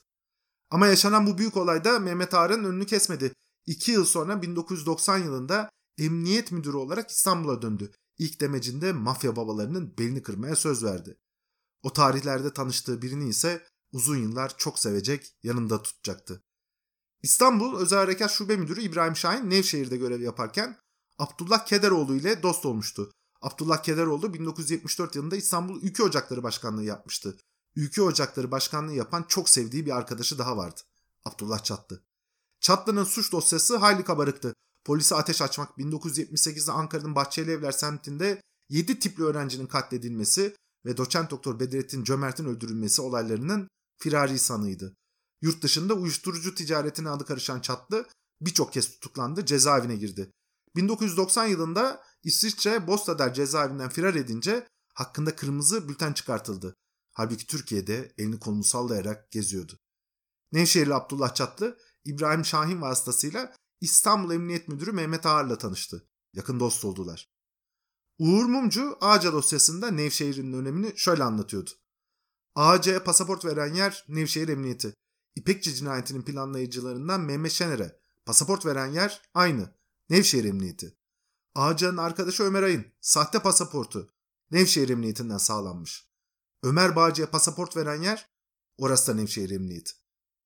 Ama 0.70 0.86
yaşanan 0.86 1.26
bu 1.26 1.38
büyük 1.38 1.56
olayda 1.56 1.98
Mehmet 1.98 2.34
Ağar'ın 2.34 2.64
önünü 2.64 2.86
kesmedi. 2.86 3.32
İki 3.66 3.92
yıl 3.92 4.04
sonra 4.04 4.42
1990 4.42 5.18
yılında 5.18 5.70
emniyet 5.98 6.52
müdürü 6.52 6.76
olarak 6.76 7.10
İstanbul'a 7.10 7.62
döndü. 7.62 7.92
İlk 8.18 8.40
demecinde 8.40 8.92
mafya 8.92 9.36
babalarının 9.36 9.94
belini 9.98 10.22
kırmaya 10.22 10.56
söz 10.56 10.84
verdi. 10.84 11.18
O 11.82 11.92
tarihlerde 11.92 12.52
tanıştığı 12.52 13.02
birini 13.02 13.28
ise 13.28 13.66
uzun 13.92 14.16
yıllar 14.16 14.56
çok 14.58 14.78
sevecek, 14.78 15.36
yanında 15.42 15.82
tutacaktı. 15.82 16.42
İstanbul 17.22 17.78
Özel 17.78 17.98
Harekat 17.98 18.30
Şube 18.30 18.56
Müdürü 18.56 18.80
İbrahim 18.80 19.16
Şahin 19.16 19.50
Nevşehir'de 19.50 19.96
görev 19.96 20.20
yaparken 20.20 20.78
Abdullah 21.18 21.66
Kederoğlu 21.66 22.16
ile 22.16 22.42
dost 22.42 22.66
olmuştu. 22.66 23.12
Abdullah 23.40 23.82
Kederoğlu 23.82 24.34
1974 24.34 25.16
yılında 25.16 25.36
İstanbul 25.36 25.82
Ülke 25.82 26.02
Ocakları 26.02 26.42
Başkanlığı 26.42 26.84
yapmıştı. 26.84 27.36
Ülke 27.76 28.02
Ocakları 28.02 28.50
Başkanlığı 28.50 28.94
yapan 28.94 29.24
çok 29.28 29.48
sevdiği 29.48 29.86
bir 29.86 29.96
arkadaşı 29.96 30.38
daha 30.38 30.56
vardı. 30.56 30.80
Abdullah 31.24 31.64
Çatlı. 31.64 32.02
Çatlı'nın 32.60 33.04
suç 33.04 33.32
dosyası 33.32 33.76
hayli 33.76 34.04
kabarıktı. 34.04 34.54
Polise 34.84 35.14
ateş 35.14 35.42
açmak 35.42 35.78
1978'de 35.78 36.72
Ankara'nın 36.72 37.14
Bahçeli 37.14 37.50
Evler 37.50 37.72
semtinde 37.72 38.42
7 38.68 38.98
tipli 38.98 39.24
öğrencinin 39.24 39.66
katledilmesi 39.66 40.56
ve 40.86 40.96
doçent 40.96 41.30
doktor 41.30 41.60
Bedrettin 41.60 42.04
Cömert'in 42.04 42.44
öldürülmesi 42.44 43.02
olaylarının 43.02 43.68
firari 43.98 44.38
sanıydı. 44.38 44.94
Yurt 45.42 45.62
dışında 45.62 45.94
uyuşturucu 45.94 46.54
ticaretine 46.54 47.08
adı 47.08 47.24
karışan 47.24 47.60
Çatlı 47.60 48.06
birçok 48.40 48.72
kez 48.72 48.90
tutuklandı, 48.90 49.46
cezaevine 49.46 49.96
girdi. 49.96 50.30
1990 50.76 51.46
yılında 51.46 52.02
İsviçre 52.24 52.86
Bostader 52.86 53.34
cezaevinden 53.34 53.88
firar 53.88 54.14
edince 54.14 54.66
hakkında 54.94 55.36
kırmızı 55.36 55.88
bülten 55.88 56.12
çıkartıldı. 56.12 56.74
Halbuki 57.12 57.46
Türkiye'de 57.46 58.14
elini 58.18 58.38
kolunu 58.38 58.64
sallayarak 58.64 59.30
geziyordu. 59.30 59.78
Nevşehirli 60.52 60.94
Abdullah 60.94 61.34
Çatlı, 61.34 61.78
İbrahim 62.04 62.44
Şahin 62.44 62.80
vasıtasıyla 62.80 63.56
İstanbul 63.80 64.34
Emniyet 64.34 64.68
Müdürü 64.68 64.92
Mehmet 64.92 65.26
Ağar'la 65.26 65.58
tanıştı. 65.58 66.08
Yakın 66.32 66.60
dost 66.60 66.84
oldular. 66.84 67.32
Uğur 68.18 68.44
Mumcu 68.44 68.98
Ağaca 69.00 69.32
dosyasında 69.32 69.90
Nevşehir'in 69.90 70.52
önemini 70.52 70.92
şöyle 70.96 71.24
anlatıyordu. 71.24 71.70
Ağaca'ya 72.54 73.04
pasaport 73.04 73.44
veren 73.44 73.74
yer 73.74 74.04
Nevşehir 74.08 74.48
Emniyeti. 74.48 74.94
İpekçi 75.36 75.74
cinayetinin 75.74 76.22
planlayıcılarından 76.22 77.20
Mehmet 77.20 77.52
Şener'e 77.52 78.00
pasaport 78.26 78.66
veren 78.66 78.86
yer 78.86 79.22
aynı. 79.34 79.74
Nevşehir 80.10 80.44
Emniyeti. 80.44 80.98
Ağaca'nın 81.54 81.96
arkadaşı 81.96 82.42
Ömer 82.42 82.62
Ay'ın 82.62 82.86
sahte 83.00 83.38
pasaportu 83.38 84.14
Nevşehir 84.50 84.88
Emniyetinden 84.88 85.38
sağlanmış. 85.38 86.11
Ömer 86.62 86.96
Bağcı'ya 86.96 87.30
pasaport 87.30 87.76
veren 87.76 88.02
yer 88.02 88.28
orası 88.78 89.12
da 89.12 89.16
Nevşehir 89.16 89.50
Emniyeti. 89.50 89.92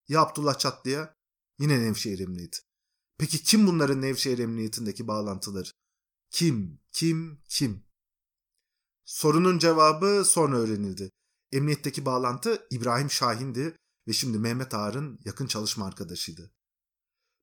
Ya 0.09 0.21
Abdullah 0.21 0.59
Çatlı'ya 0.59 1.15
yine 1.59 1.83
Nevşehir 1.83 2.19
Emniyeti. 2.19 2.59
Peki 3.19 3.43
kim 3.43 3.67
bunların 3.67 4.03
Nevşehir 4.03 4.39
Emniyetindeki 4.39 5.09
bağlantıları? 5.09 5.69
Kim, 6.31 6.81
kim, 6.93 7.41
kim? 7.49 7.85
Sorunun 9.05 9.59
cevabı 9.59 10.25
sonra 10.25 10.57
öğrenildi. 10.57 11.11
Emniyetteki 11.53 12.05
bağlantı 12.05 12.67
İbrahim 12.71 13.11
Şahin'di 13.11 13.77
ve 14.09 14.13
şimdi 14.13 14.39
Mehmet 14.39 14.75
Ağar'ın 14.75 15.21
yakın 15.25 15.47
çalışma 15.47 15.87
arkadaşıydı. 15.87 16.53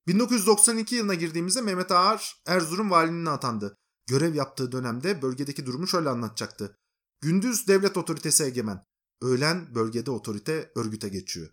1992 0.08 0.96
yılına 0.96 1.14
girdiğimizde 1.14 1.62
Mehmet 1.62 1.92
Ağar 1.92 2.42
Erzurum 2.46 2.92
valiliğine 2.92 3.30
atandı. 3.30 3.78
Görev 4.08 4.36
yaptığı 4.36 4.72
dönemde 4.72 5.22
bölgedeki 5.22 5.66
durumu 5.66 5.88
şöyle 5.88 6.10
anlatacaktı. 6.10 6.78
Gündüz 7.24 7.68
devlet 7.68 7.98
otoritesi 7.98 8.44
egemen, 8.44 8.86
öğlen 9.22 9.76
bölgede 9.76 10.12
otorite 10.12 10.72
örgüte 10.76 11.10
geçiyor. 11.10 11.50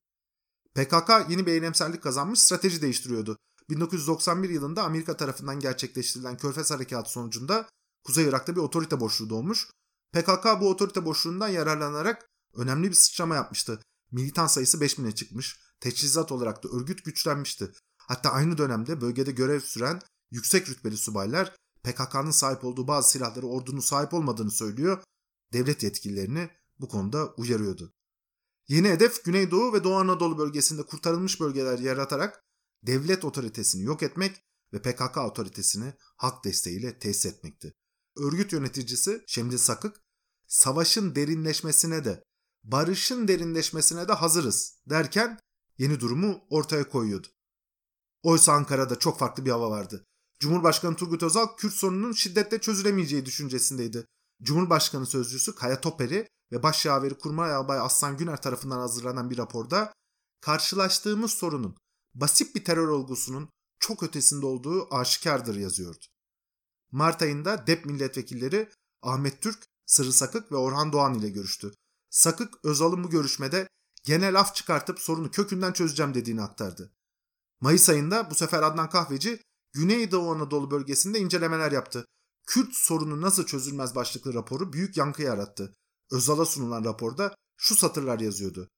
PKK 0.74 1.10
yeni 1.28 1.46
bir 1.46 1.52
eylemsellik 1.52 2.02
kazanmış 2.02 2.38
strateji 2.38 2.82
değiştiriyordu. 2.82 3.36
1991 3.68 4.50
yılında 4.50 4.82
Amerika 4.82 5.16
tarafından 5.16 5.60
gerçekleştirilen 5.60 6.36
Körfez 6.36 6.70
Harekatı 6.70 7.10
sonucunda 7.10 7.68
Kuzey 8.04 8.24
Irak'ta 8.24 8.56
bir 8.56 8.60
otorite 8.60 9.00
boşluğu 9.00 9.30
doğmuş. 9.30 9.70
PKK 10.12 10.60
bu 10.60 10.70
otorite 10.70 11.04
boşluğundan 11.04 11.48
yararlanarak 11.48 12.26
önemli 12.54 12.88
bir 12.88 12.94
sıçrama 12.94 13.34
yapmıştı. 13.34 13.80
Militan 14.12 14.46
sayısı 14.46 14.78
5000'e 14.78 15.14
çıkmış. 15.14 15.60
Teçhizat 15.80 16.32
olarak 16.32 16.64
da 16.64 16.68
örgüt 16.68 17.04
güçlenmişti. 17.04 17.72
Hatta 17.96 18.32
aynı 18.32 18.58
dönemde 18.58 19.00
bölgede 19.00 19.32
görev 19.32 19.60
süren 19.60 20.00
yüksek 20.30 20.68
rütbeli 20.68 20.96
subaylar 20.96 21.56
PKK'nın 21.82 22.30
sahip 22.30 22.64
olduğu 22.64 22.88
bazı 22.88 23.10
silahları 23.10 23.46
ordunun 23.46 23.80
sahip 23.80 24.14
olmadığını 24.14 24.50
söylüyor. 24.50 25.02
Devlet 25.52 25.83
yetkililerini 25.83 26.50
bu 26.78 26.88
konuda 26.88 27.35
uyarıyordu. 27.35 27.95
Yeni 28.69 28.88
hedef 28.88 29.25
Güneydoğu 29.25 29.73
ve 29.73 29.85
Doğu 29.85 29.95
Anadolu 29.95 30.38
bölgesinde 30.38 30.83
kurtarılmış 30.83 31.40
bölgeler 31.40 31.78
yaratarak 31.78 32.45
devlet 32.83 33.25
otoritesini 33.25 33.83
yok 33.83 34.02
etmek 34.02 34.45
ve 34.73 34.83
PKK 34.83 35.16
otoritesini 35.16 35.95
halk 36.16 36.45
desteğiyle 36.45 36.99
tesis 36.99 37.26
etmekti. 37.26 37.75
Örgüt 38.16 38.52
yöneticisi 38.52 39.25
Şemdin 39.26 39.57
Sakık, 39.57 39.97
savaşın 40.47 41.14
derinleşmesine 41.14 42.04
de, 42.04 42.25
barışın 42.64 43.28
derinleşmesine 43.28 44.09
de 44.09 44.12
hazırız 44.12 44.80
derken 44.87 45.38
yeni 45.78 46.00
durumu 46.00 46.45
ortaya 46.50 46.88
koyuyordu. 46.88 47.28
Oysa 48.23 48.52
Ankara'da 48.52 48.99
çok 48.99 49.19
farklı 49.19 49.45
bir 49.45 49.50
hava 49.50 49.71
vardı. 49.71 50.07
Cumhurbaşkanı 50.38 50.97
Turgut 50.97 51.23
Özal 51.23 51.57
Kürt 51.57 51.73
sorununun 51.73 52.12
şiddetle 52.12 52.61
çözülemeyeceği 52.61 53.26
düşüncesindeydi. 53.26 54.07
Cumhurbaşkanı 54.42 55.06
sözcüsü 55.06 55.54
Kaya 55.54 55.80
Toperi 55.80 56.28
ve 56.52 56.62
Başyaveri 56.62 57.18
Kurmay 57.18 57.54
Albay 57.54 57.78
Aslan 57.78 58.16
Güner 58.16 58.42
tarafından 58.42 58.78
hazırlanan 58.78 59.30
bir 59.30 59.38
raporda 59.38 59.92
karşılaştığımız 60.40 61.30
sorunun 61.30 61.76
basit 62.14 62.54
bir 62.54 62.64
terör 62.64 62.88
olgusunun 62.88 63.49
çok 63.78 64.02
ötesinde 64.02 64.47
olduğu 64.47 64.94
aşikardır 64.94 65.56
yazıyordu. 65.56 66.04
Mart 66.92 67.23
ayında 67.23 67.66
DEP 67.66 67.87
milletvekilleri 67.87 68.68
Ahmet 69.02 69.42
Türk, 69.42 69.66
Sırrı 69.87 70.12
Sakık 70.12 70.52
ve 70.52 70.56
Orhan 70.56 70.92
Doğan 70.92 71.14
ile 71.14 71.28
görüştü. 71.28 71.73
Sakık 72.11 72.64
Özal'ın 72.64 73.04
bu 73.04 73.11
görüşmede 73.11 73.68
genel 74.04 74.40
af 74.40 74.54
çıkartıp 74.54 75.00
sorunu 75.00 75.30
kökünden 75.30 75.73
çözeceğim 75.73 76.14
dediğini 76.14 76.42
aktardı. 76.42 76.92
Mayıs 77.61 77.88
ayında 77.88 78.30
bu 78.30 78.35
sefer 78.35 78.62
Adnan 78.62 78.90
Kahveci 78.90 79.40
Güneydoğu 79.73 80.30
Anadolu 80.30 80.70
bölgesinde 80.70 81.18
incelemeler 81.18 81.73
yaptı. 81.73 82.06
Kürt 82.50 82.75
sorunu 82.75 83.21
nasıl 83.21 83.47
çözülmez 83.47 83.95
başlıklı 83.95 84.35
raporu 84.35 84.73
büyük 84.73 84.97
yankı 84.97 85.23
yarattı. 85.23 85.76
Özal'a 86.11 86.45
sunulan 86.45 86.85
raporda 86.85 87.35
şu 87.57 87.76
satırlar 87.76 88.21
yazıyordu. 88.21 88.69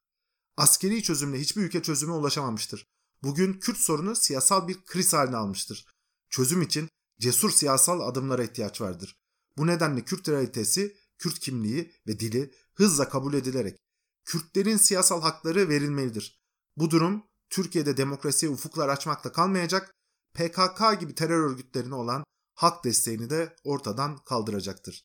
Askeri 0.57 1.03
çözümle 1.03 1.41
hiçbir 1.41 1.63
ülke 1.63 1.83
çözüme 1.83 2.13
ulaşamamıştır. 2.13 2.87
Bugün 3.23 3.53
Kürt 3.53 3.77
sorunu 3.79 4.17
siyasal 4.17 4.69
bir 4.69 4.85
kriz 4.85 5.13
haline 5.13 5.37
almıştır. 5.37 5.87
Çözüm 6.31 6.63
için 6.63 6.89
cesur 7.21 7.51
siyasal 7.51 8.01
adımlara 8.01 8.45
ihtiyaç 8.45 8.81
vardır. 8.81 9.17
Bu 9.57 9.67
nedenle 9.67 10.05
Kürt 10.05 10.29
realitesi, 10.29 10.97
Kürt 11.19 11.39
kimliği 11.39 11.93
ve 12.07 12.21
dili 12.21 12.55
hızla 12.75 13.09
kabul 13.09 13.35
edilerek 13.35 13.79
Kürtlerin 14.25 14.77
siyasal 14.77 15.23
hakları 15.23 15.69
verilmelidir. 15.69 16.43
Bu 16.77 16.91
durum 16.91 17.23
Türkiye'de 17.51 17.97
demokrasiye 17.97 18.53
ufuklar 18.53 18.89
açmakla 18.89 19.33
kalmayacak, 19.33 19.95
PKK 20.35 21.01
gibi 21.01 21.15
terör 21.15 21.51
örgütlerine 21.51 21.95
olan 21.95 22.25
hak 22.55 22.85
desteğini 22.85 23.31
de 23.31 23.57
ortadan 23.65 24.17
kaldıracaktır. 24.25 25.05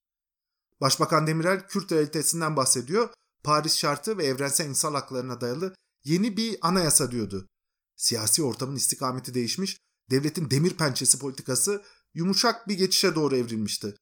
Başbakan 0.82 1.28
Demirel 1.28 1.68
Kürt 1.68 1.92
realitesinden 1.92 2.56
bahsediyor. 2.56 3.10
Paris 3.44 3.76
şartı 3.76 4.18
ve 4.18 4.26
evrensel 4.26 4.70
insan 4.70 4.94
haklarına 4.94 5.42
dayalı 5.42 5.76
yeni 6.04 6.38
bir 6.38 6.58
anayasa 6.62 7.12
diyordu. 7.12 7.48
Siyasi 7.96 8.44
ortamın 8.44 8.76
istikameti 8.76 9.34
değişmiş, 9.34 9.78
devletin 10.10 10.50
demir 10.50 10.78
pençesi 10.78 11.20
politikası 11.20 11.84
yumuşak 12.14 12.68
bir 12.68 12.78
geçişe 12.78 13.16
doğru 13.16 13.36
evrilmişti. 13.36 13.96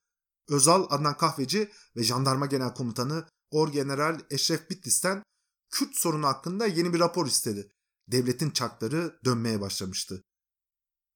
Özal 0.49 0.85
Adnan 0.89 1.17
Kahveci 1.17 1.71
ve 1.95 2.03
Jandarma 2.03 2.45
Genel 2.45 2.73
Komutanı 2.73 3.27
Orgeneral 3.51 4.19
Eşref 4.29 4.69
Bitlis'ten 4.69 5.23
Kürt 5.69 5.95
sorunu 5.95 6.27
hakkında 6.27 6.67
yeni 6.67 6.93
bir 6.93 6.99
rapor 6.99 7.27
istedi. 7.27 7.71
Devletin 8.07 8.49
çarkları 8.49 9.19
dönmeye 9.25 9.61
başlamıştı. 9.61 10.23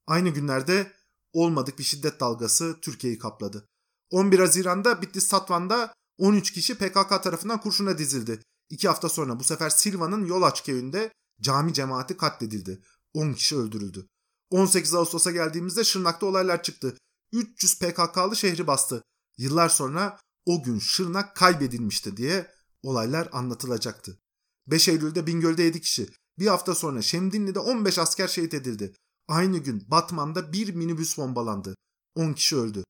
Aynı 0.08 0.30
günlerde 0.30 0.94
olmadık 1.34 1.80
bir 1.80 1.84
şiddet 1.84 2.20
dalgası 2.20 2.78
Türkiye'yi 2.82 3.20
kapladı. 3.20 3.66
11 4.12 4.40
Haziran'da 4.40 5.02
Bitlis 5.02 5.28
Satvan'da 5.28 5.94
13 6.18 6.52
kişi 6.52 6.76
PKK 6.76 7.24
tarafından 7.24 7.62
kurşuna 7.62 7.98
dizildi. 7.98 8.40
İki 8.70 8.88
hafta 8.88 9.10
sonra 9.10 9.40
bu 9.40 9.44
sefer 9.44 9.70
Silva'nın 9.70 10.26
Yolaç 10.26 10.64
köyünde 10.64 11.12
cami 11.42 11.74
cemaati 11.74 12.18
katledildi. 12.18 12.82
10 13.14 13.34
kişi 13.34 13.58
öldürüldü. 13.58 14.08
18 14.50 14.94
Ağustos'a 14.94 15.32
geldiğimizde 15.32 15.84
Şırnak'ta 15.84 16.26
olaylar 16.26 16.64
çıktı. 16.64 16.98
300 17.32 17.80
PKK'lı 17.80 18.36
şehri 18.36 18.68
bastı. 18.68 19.04
Yıllar 19.38 19.70
sonra 19.70 20.20
o 20.46 20.64
gün 20.64 20.80
Şırnak 20.80 21.36
kaybedilmişti 21.36 22.18
diye 22.18 22.52
olaylar 22.84 23.30
anlatılacaktı. 23.32 24.20
5 24.68 24.88
Eylül'de 24.90 25.28
Bingöl'de 25.28 25.64
7 25.64 25.82
kişi, 25.82 26.10
bir 26.40 26.48
hafta 26.48 26.76
sonra 26.76 27.02
Şemdinli'de 27.02 27.60
15 27.60 28.00
asker 28.00 28.28
şehit 28.28 28.54
edildi. 28.54 28.94
Aynı 29.30 29.58
gün 29.58 29.86
Batman'da 29.88 30.54
bir 30.54 30.74
minibüs 30.76 31.18
bombalandı. 31.18 31.76
10 32.16 32.34
kişi 32.34 32.56
öldü. 32.56 32.84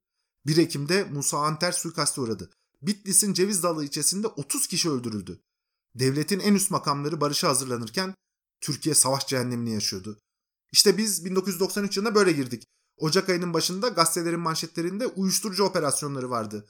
1 0.45 0.57
Ekim'de 0.57 1.03
Musa 1.03 1.37
Anter 1.37 1.71
suikaste 1.71 2.21
uğradı. 2.21 2.49
Bitlis'in 2.81 3.33
Ceviz 3.33 3.63
Dalı 3.63 3.83
ilçesinde 3.83 4.27
30 4.27 4.67
kişi 4.67 4.89
öldürüldü. 4.89 5.41
Devletin 5.95 6.39
en 6.39 6.53
üst 6.53 6.71
makamları 6.71 7.21
barışa 7.21 7.49
hazırlanırken 7.49 8.15
Türkiye 8.61 8.95
savaş 8.95 9.27
cehennemini 9.27 9.73
yaşıyordu. 9.73 10.19
İşte 10.71 10.97
biz 10.97 11.25
1993 11.25 11.97
yılına 11.97 12.15
böyle 12.15 12.31
girdik. 12.31 12.63
Ocak 12.97 13.29
ayının 13.29 13.53
başında 13.53 13.87
gazetelerin 13.87 14.39
manşetlerinde 14.39 15.07
uyuşturucu 15.07 15.63
operasyonları 15.63 16.29
vardı. 16.29 16.65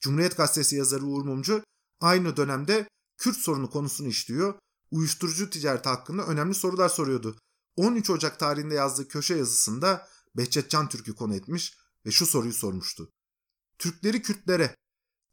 Cumhuriyet 0.00 0.36
Gazetesi 0.36 0.76
yazarı 0.76 1.04
Uğur 1.04 1.24
Mumcu 1.24 1.62
aynı 2.00 2.36
dönemde 2.36 2.88
Kürt 3.18 3.36
sorunu 3.36 3.70
konusunu 3.70 4.08
işliyor. 4.08 4.54
Uyuşturucu 4.90 5.50
ticareti 5.50 5.88
hakkında 5.88 6.26
önemli 6.26 6.54
sorular 6.54 6.88
soruyordu. 6.88 7.36
13 7.80 8.10
Ocak 8.10 8.38
tarihinde 8.38 8.74
yazdığı 8.74 9.08
köşe 9.08 9.36
yazısında 9.36 10.08
Behçet 10.36 10.70
Can 10.70 10.88
Türk'ü 10.88 11.14
konu 11.14 11.34
etmiş 11.34 11.76
ve 12.06 12.10
şu 12.10 12.26
soruyu 12.26 12.52
sormuştu. 12.52 13.12
Türkleri 13.78 14.22
Kürtlere, 14.22 14.74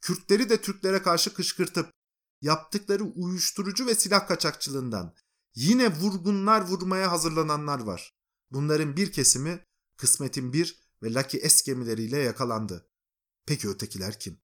Kürtleri 0.02 0.50
de 0.50 0.62
Türklere 0.62 1.02
karşı 1.02 1.34
kışkırtıp 1.34 1.92
yaptıkları 2.42 3.04
uyuşturucu 3.04 3.86
ve 3.86 3.96
silah 3.96 4.28
kaçakçılığından 4.28 5.16
yine 5.56 5.96
vurgunlar 6.00 6.62
vurmaya 6.62 7.12
hazırlananlar 7.12 7.80
var. 7.80 8.14
Bunların 8.52 8.98
bir 8.98 9.12
kesimi 9.12 9.64
Kısmetin 9.98 10.54
bir 10.54 10.80
ve 11.04 11.14
Lucky 11.14 11.50
S 11.50 11.72
gemileriyle 11.72 12.18
yakalandı. 12.18 12.90
Peki 13.46 13.70
ötekiler 13.70 14.20
kim? 14.20 14.40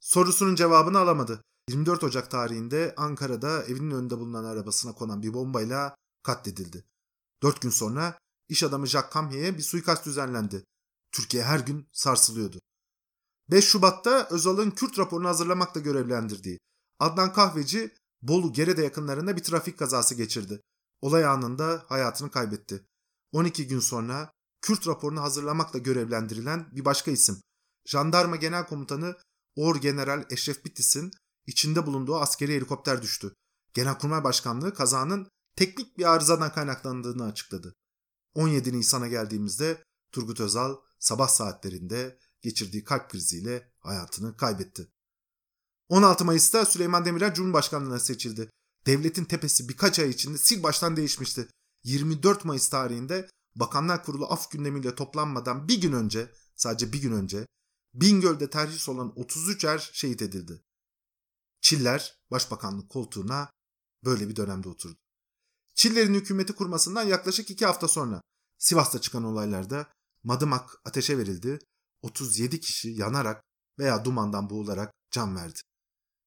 Sorusunun 0.00 0.54
cevabını 0.54 0.98
alamadı. 0.98 1.42
24 1.68 2.04
Ocak 2.04 2.30
tarihinde 2.30 2.94
Ankara'da 2.96 3.64
evinin 3.64 3.90
önünde 3.90 4.18
bulunan 4.18 4.44
arabasına 4.44 4.92
konan 4.92 5.22
bir 5.22 5.34
bombayla 5.34 5.94
katledildi. 6.22 6.84
Dört 7.42 7.60
gün 7.60 7.70
sonra 7.70 8.18
iş 8.48 8.62
adamı 8.62 8.86
Jacques 8.86 9.14
Camhier'e 9.14 9.58
bir 9.58 9.62
suikast 9.62 10.06
düzenlendi. 10.06 10.64
Türkiye 11.12 11.44
her 11.44 11.60
gün 11.60 11.88
sarsılıyordu. 11.92 12.60
5 13.50 13.64
Şubat'ta 13.64 14.28
Özal'ın 14.30 14.70
Kürt 14.70 14.98
raporunu 14.98 15.28
hazırlamakla 15.28 15.80
görevlendirdiği 15.80 16.58
Adnan 16.98 17.32
Kahveci 17.32 17.94
Bolu 18.22 18.52
Gerede 18.52 18.82
yakınlarında 18.82 19.36
bir 19.36 19.42
trafik 19.42 19.78
kazası 19.78 20.14
geçirdi. 20.14 20.60
Olay 21.00 21.24
anında 21.24 21.84
hayatını 21.88 22.30
kaybetti. 22.30 22.84
12 23.32 23.66
gün 23.66 23.80
sonra 23.80 24.32
Kürt 24.60 24.86
raporunu 24.86 25.22
hazırlamakla 25.22 25.78
görevlendirilen 25.78 26.68
bir 26.72 26.84
başka 26.84 27.10
isim. 27.10 27.42
Jandarma 27.86 28.36
Genel 28.36 28.66
Komutanı 28.66 29.16
Or 29.56 29.76
General 29.76 30.26
Eşref 30.30 30.64
Bittis'in 30.64 31.10
içinde 31.46 31.86
bulunduğu 31.86 32.16
askeri 32.16 32.54
helikopter 32.54 33.02
düştü. 33.02 33.34
Genelkurmay 33.74 34.24
Başkanlığı 34.24 34.74
kazanın 34.74 35.28
teknik 35.58 35.98
bir 35.98 36.04
arızadan 36.04 36.52
kaynaklandığını 36.52 37.24
açıkladı. 37.24 37.74
17 38.34 38.72
Nisan'a 38.72 39.08
geldiğimizde 39.08 39.84
Turgut 40.12 40.40
Özal 40.40 40.76
sabah 40.98 41.28
saatlerinde 41.28 42.18
geçirdiği 42.42 42.84
kalp 42.84 43.10
kriziyle 43.10 43.72
hayatını 43.78 44.36
kaybetti. 44.36 44.92
16 45.88 46.24
Mayıs'ta 46.24 46.64
Süleyman 46.66 47.04
Demirel 47.04 47.34
Cumhurbaşkanlığına 47.34 47.98
seçildi. 47.98 48.50
Devletin 48.86 49.24
tepesi 49.24 49.68
birkaç 49.68 49.98
ay 49.98 50.10
içinde 50.10 50.38
sil 50.46 50.60
baştan 50.62 50.96
değişmişti. 50.96 51.48
24 51.84 52.44
Mayıs 52.44 52.68
tarihinde 52.68 53.28
Bakanlar 53.56 54.04
Kurulu 54.04 54.26
af 54.32 54.50
gündemiyle 54.50 54.94
toplanmadan 54.94 55.68
bir 55.68 55.80
gün 55.80 55.92
önce, 55.92 56.32
sadece 56.56 56.92
bir 56.92 57.02
gün 57.02 57.12
önce 57.12 57.46
Bingöl'de 57.94 58.50
terhis 58.50 58.88
olan 58.88 59.12
33 59.18 59.64
er 59.64 59.90
şehit 59.92 60.22
edildi. 60.22 60.62
Çiller 61.60 62.18
başbakanlık 62.30 62.90
koltuğuna 62.90 63.50
böyle 64.04 64.28
bir 64.28 64.36
dönemde 64.36 64.68
oturdu. 64.68 65.07
Çiller'in 65.78 66.14
hükümeti 66.14 66.52
kurmasından 66.52 67.02
yaklaşık 67.02 67.50
iki 67.50 67.66
hafta 67.66 67.88
sonra 67.88 68.20
Sivas'ta 68.58 69.00
çıkan 69.00 69.24
olaylarda 69.24 69.86
Madımak 70.22 70.70
ateşe 70.84 71.18
verildi. 71.18 71.58
37 72.02 72.60
kişi 72.60 72.88
yanarak 72.88 73.44
veya 73.78 74.04
dumandan 74.04 74.50
boğularak 74.50 74.92
can 75.10 75.36
verdi. 75.36 75.60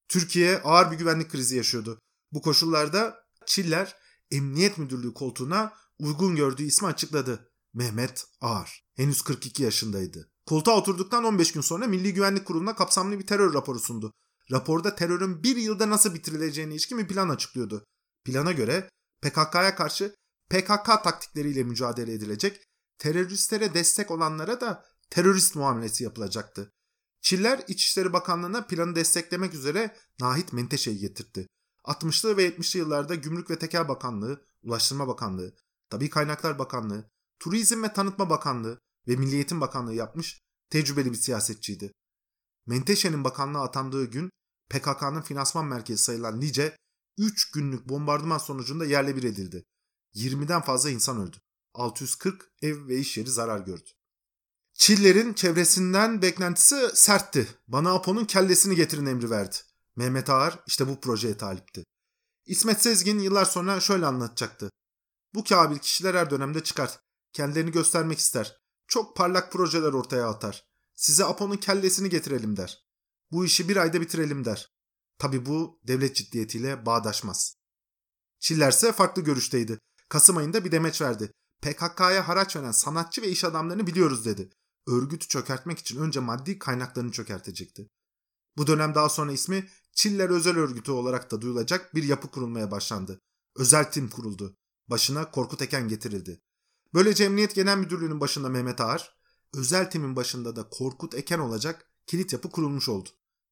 Türkiye 0.08 0.62
ağır 0.62 0.92
bir 0.92 0.98
güvenlik 0.98 1.32
krizi 1.32 1.56
yaşıyordu. 1.56 2.00
Bu 2.32 2.42
koşullarda 2.42 3.24
Çiller 3.46 3.96
Emniyet 4.32 4.78
Müdürlüğü 4.78 5.14
koltuğuna 5.14 5.74
uygun 6.00 6.36
gördüğü 6.36 6.64
ismi 6.64 6.88
açıkladı. 6.88 7.50
Mehmet 7.74 8.26
Ağar. 8.42 8.84
Henüz 8.96 9.22
42 9.22 9.64
yaşındaydı. 9.64 10.30
Koltuğa 10.46 10.78
oturduktan 10.78 11.24
15 11.24 11.52
gün 11.52 11.62
sonra 11.62 11.88
Milli 11.88 12.14
Güvenlik 12.14 12.46
Kurulu'na 12.46 12.76
kapsamlı 12.76 13.20
bir 13.20 13.28
terör 13.28 13.54
raporu 13.54 13.80
sundu. 13.80 14.14
Raporda 14.52 14.96
terörün 14.96 15.44
bir 15.44 15.56
yılda 15.56 15.90
nasıl 15.90 16.14
bitirileceğine 16.14 16.74
ilişkin 16.74 16.98
bir 16.98 17.08
plan 17.08 17.30
açıklıyordu. 17.30 17.86
Plana 18.26 18.52
göre 18.52 18.90
PKK'ya 19.22 19.76
karşı 19.76 20.16
PKK 20.50 20.86
taktikleriyle 21.04 21.64
mücadele 21.64 22.14
edilecek, 22.14 22.64
teröristlere 22.98 23.74
destek 23.74 24.12
olanlara 24.12 24.62
da 24.62 24.86
terörist 25.10 25.56
muamelesi 25.56 26.04
yapılacaktı. 26.04 26.72
Çiller 27.22 27.64
İçişleri 27.68 28.14
Bakanlığı'na 28.14 28.68
planı 28.68 28.96
desteklemek 28.96 29.54
üzere 29.54 29.96
Nahit 30.20 30.54
Menteşe'yi 30.54 30.98
getirtti. 30.98 31.48
60'lı 31.84 32.38
ve 32.38 32.50
70'li 32.50 32.80
yıllarda 32.80 33.16
Gümrük 33.16 33.50
ve 33.50 33.60
Tekel 33.60 33.88
Bakanlığı, 33.88 34.46
Ulaştırma 34.64 35.08
Bakanlığı, 35.08 35.56
Tabi 35.90 36.10
Kaynaklar 36.10 36.60
Bakanlığı, 36.60 37.10
Turizm 37.40 37.84
ve 37.84 37.94
Tanıtma 37.94 38.30
Bakanlığı 38.30 38.80
ve 39.08 39.16
Milli 39.16 39.36
Eğitim 39.36 39.62
Bakanlığı 39.62 39.94
yapmış 39.94 40.42
tecrübeli 40.70 41.12
bir 41.12 41.18
siyasetçiydi. 41.18 41.92
Menteşe'nin 42.66 43.24
bakanlığa 43.24 43.64
atandığı 43.64 44.06
gün 44.06 44.30
PKK'nın 44.70 45.22
finansman 45.22 45.66
merkezi 45.66 46.04
sayılan 46.04 46.42
Lice 46.42 46.76
3 47.18 47.52
günlük 47.52 47.90
bombardıman 47.90 48.38
sonucunda 48.38 48.86
yerle 48.86 49.16
bir 49.16 49.24
edildi. 49.24 49.66
20'den 50.16 50.62
fazla 50.62 50.90
insan 50.90 51.22
öldü. 51.22 51.38
640 51.74 52.52
ev 52.62 52.88
ve 52.88 52.98
iş 52.98 53.18
yeri 53.18 53.30
zarar 53.30 53.60
gördü. 53.60 53.90
Çiller'in 54.74 55.34
çevresinden 55.34 56.22
beklentisi 56.22 56.90
sertti. 56.94 57.48
Bana 57.68 57.94
Apo'nun 57.94 58.26
kellesini 58.26 58.76
getirin 58.76 59.06
emri 59.06 59.30
verdi. 59.30 59.56
Mehmet 59.96 60.30
Ağar 60.30 60.60
işte 60.68 60.88
bu 60.88 61.02
projeye 61.02 61.38
talipti. 61.38 61.84
İsmet 62.46 62.82
Sezgin 62.82 63.20
yıllar 63.20 63.46
sonra 63.46 63.80
şöyle 63.80 64.06
anlatacaktı. 64.06 64.70
Bu 65.34 65.44
kabil 65.44 65.78
kişiler 65.78 66.16
her 66.16 66.30
dönemde 66.30 66.64
çıkar. 66.64 67.00
Kendilerini 67.34 67.72
göstermek 67.72 68.20
ister. 68.20 68.58
Çok 68.88 69.18
parlak 69.18 69.52
projeler 69.52 69.94
ortaya 69.94 70.30
atar. 70.30 70.66
Size 70.96 71.26
Apo'nun 71.26 71.58
kellesini 71.58 72.10
getirelim 72.10 72.58
der. 72.58 72.86
Bu 73.32 73.46
işi 73.46 73.70
bir 73.70 73.78
ayda 73.78 74.02
bitirelim 74.02 74.46
der. 74.46 74.72
Tabi 75.18 75.46
bu 75.46 75.80
devlet 75.88 76.16
ciddiyetiyle 76.16 76.86
bağdaşmaz. 76.86 77.56
Çiller 78.40 78.72
ise 78.72 78.92
farklı 78.92 79.22
görüşteydi. 79.22 79.80
Kasım 80.10 80.38
ayında 80.38 80.66
bir 80.66 80.72
demeç 80.72 81.02
verdi. 81.02 81.32
PKK'ya 81.62 82.28
haraç 82.28 82.56
veren 82.56 82.72
sanatçı 82.72 83.22
ve 83.22 83.30
iş 83.30 83.44
adamlarını 83.44 83.88
biliyoruz 83.88 84.26
dedi. 84.26 84.50
Örgütü 84.88 85.28
çökertmek 85.28 85.80
için 85.80 85.98
önce 85.98 86.20
maddi 86.20 86.60
kaynaklarını 86.60 87.12
çökertecekti. 87.12 87.90
Bu 88.58 88.68
dönem 88.68 88.96
daha 88.96 89.10
sonra 89.10 89.32
ismi 89.32 89.70
Çiller 89.94 90.30
Özel 90.30 90.58
Örgütü 90.58 90.92
olarak 90.92 91.32
da 91.32 91.42
duyulacak 91.42 91.96
bir 91.96 92.04
yapı 92.04 92.32
kurulmaya 92.32 92.72
başlandı. 92.72 93.22
Özel 93.56 93.92
tim 93.92 94.10
kuruldu. 94.10 94.58
Başına 94.88 95.32
Korkut 95.32 95.62
Eken 95.62 95.88
getirildi. 95.88 96.42
Böylece 96.94 97.24
Emniyet 97.24 97.56
Genel 97.56 97.78
Müdürlüğü'nün 97.78 98.20
başında 98.20 98.50
Mehmet 98.50 98.82
Ağar, 98.82 99.18
özel 99.54 99.92
timin 99.92 100.16
başında 100.16 100.56
da 100.56 100.70
Korkut 100.70 101.16
Eken 101.16 101.40
olacak 101.40 101.92
kilit 102.08 102.34
yapı 102.34 102.52
kurulmuş 102.52 102.90
oldu. 102.90 103.10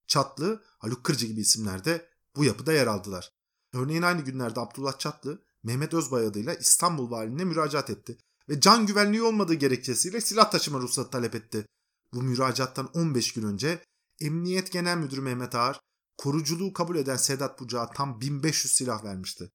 Çatlı, 0.09 0.63
Haluk 0.77 1.03
Kırcı 1.03 1.25
gibi 1.25 1.41
isimler 1.41 1.85
de 1.85 2.09
bu 2.35 2.43
yapıda 2.43 2.73
yer 2.73 2.87
aldılar. 2.87 3.33
Örneğin 3.73 4.01
aynı 4.01 4.21
günlerde 4.21 4.59
Abdullah 4.59 4.99
Çatlı, 4.99 5.41
Mehmet 5.63 5.93
Özbay 5.93 6.25
adıyla 6.27 6.53
İstanbul 6.53 7.11
Valiliğine 7.11 7.43
müracaat 7.43 7.89
etti 7.89 8.17
ve 8.49 8.61
can 8.61 8.85
güvenliği 8.85 9.21
olmadığı 9.21 9.53
gerekçesiyle 9.53 10.21
silah 10.21 10.51
taşıma 10.51 10.79
ruhsatı 10.79 11.09
talep 11.09 11.35
etti. 11.35 11.65
Bu 12.13 12.21
müracaattan 12.21 12.89
15 12.93 13.33
gün 13.33 13.43
önce 13.43 13.83
Emniyet 14.21 14.71
Genel 14.71 14.97
Müdürü 14.97 15.21
Mehmet 15.21 15.55
Ağar, 15.55 15.79
koruculuğu 16.17 16.73
kabul 16.73 16.95
eden 16.95 17.15
Sedat 17.15 17.59
Bucak'a 17.59 17.93
tam 17.93 18.21
1500 18.21 18.73
silah 18.73 19.03
vermişti. 19.03 19.51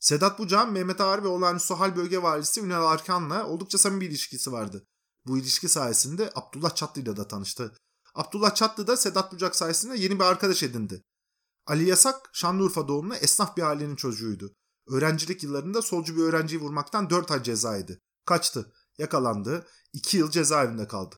Sedat 0.00 0.38
Bucak'ın 0.38 0.72
Mehmet 0.72 1.00
Ağar 1.00 1.24
ve 1.24 1.28
olağanüstü 1.28 1.74
hal 1.74 1.96
bölge 1.96 2.22
valisi 2.22 2.60
Ünal 2.60 2.86
Arkan'la 2.86 3.46
oldukça 3.46 3.78
samimi 3.78 4.00
bir 4.00 4.10
ilişkisi 4.10 4.52
vardı. 4.52 4.86
Bu 5.26 5.38
ilişki 5.38 5.68
sayesinde 5.68 6.30
Abdullah 6.34 6.74
Çatlı 6.74 7.02
ile 7.02 7.16
de 7.16 7.28
tanıştı. 7.28 7.72
Abdullah 8.16 8.54
Çatlı 8.54 8.86
da 8.86 8.96
Sedat 8.96 9.32
Bucak 9.32 9.56
sayesinde 9.56 9.98
yeni 9.98 10.18
bir 10.18 10.24
arkadaş 10.24 10.62
edindi. 10.62 11.02
Ali 11.66 11.88
Yasak 11.88 12.30
Şanlıurfa 12.32 12.88
doğumlu 12.88 13.14
esnaf 13.14 13.56
bir 13.56 13.62
ailenin 13.62 13.96
çocuğuydu. 13.96 14.54
Öğrencilik 14.88 15.42
yıllarında 15.42 15.82
solcu 15.82 16.16
bir 16.16 16.22
öğrenciyi 16.22 16.60
vurmaktan 16.60 17.10
4 17.10 17.30
ay 17.30 17.42
cezaydı. 17.42 18.00
Kaçtı, 18.24 18.72
yakalandı, 18.98 19.66
2 19.92 20.16
yıl 20.16 20.30
cezaevinde 20.30 20.88
kaldı. 20.88 21.16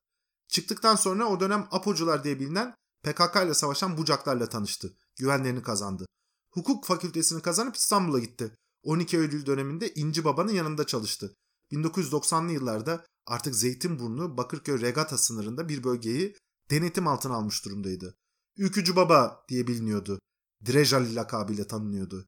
Çıktıktan 0.48 0.96
sonra 0.96 1.26
o 1.26 1.40
dönem 1.40 1.68
Apocular 1.70 2.24
diye 2.24 2.40
bilinen 2.40 2.74
PKK 3.02 3.36
ile 3.44 3.54
savaşan 3.54 3.96
Bucaklarla 3.96 4.48
tanıştı. 4.48 4.94
Güvenlerini 5.16 5.62
kazandı. 5.62 6.06
Hukuk 6.50 6.84
fakültesini 6.84 7.42
kazanıp 7.42 7.76
İstanbul'a 7.76 8.18
gitti. 8.18 8.56
12 8.82 9.16
Eylül 9.16 9.46
döneminde 9.46 9.94
İnci 9.94 10.24
Baba'nın 10.24 10.52
yanında 10.52 10.86
çalıştı. 10.86 11.34
1990'lı 11.72 12.52
yıllarda 12.52 13.04
artık 13.26 13.54
Zeytinburnu 13.54 14.36
Bakırköy 14.36 14.80
Regata 14.80 15.18
sınırında 15.18 15.68
bir 15.68 15.84
bölgeyi 15.84 16.36
denetim 16.70 17.06
altına 17.06 17.34
almış 17.34 17.64
durumdaydı. 17.64 18.16
Ülkücü 18.56 18.96
Baba 18.96 19.44
diye 19.48 19.66
biliniyordu. 19.66 20.20
Drejali 20.66 21.14
lakabıyla 21.14 21.66
tanınıyordu. 21.66 22.26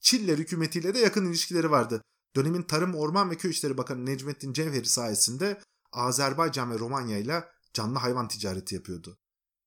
Çiller 0.00 0.38
hükümetiyle 0.38 0.94
de 0.94 0.98
yakın 0.98 1.26
ilişkileri 1.26 1.70
vardı. 1.70 2.02
Dönemin 2.36 2.62
Tarım, 2.62 2.94
Orman 2.94 3.30
ve 3.30 3.36
Köy 3.36 3.50
İşleri 3.50 3.78
Bakanı 3.78 4.06
Necmettin 4.06 4.52
Cevheri 4.52 4.86
sayesinde 4.86 5.60
Azerbaycan 5.92 6.70
ve 6.70 6.78
Romanya 6.78 7.18
ile 7.18 7.44
canlı 7.74 7.98
hayvan 7.98 8.28
ticareti 8.28 8.74
yapıyordu. 8.74 9.18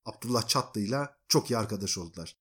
Abdullah 0.05 0.47
Çatlı 0.47 0.81
ile 0.81 1.09
çok 1.27 1.51
iyi 1.51 1.57
arkadaş 1.57 1.97
oldular. 1.97 2.36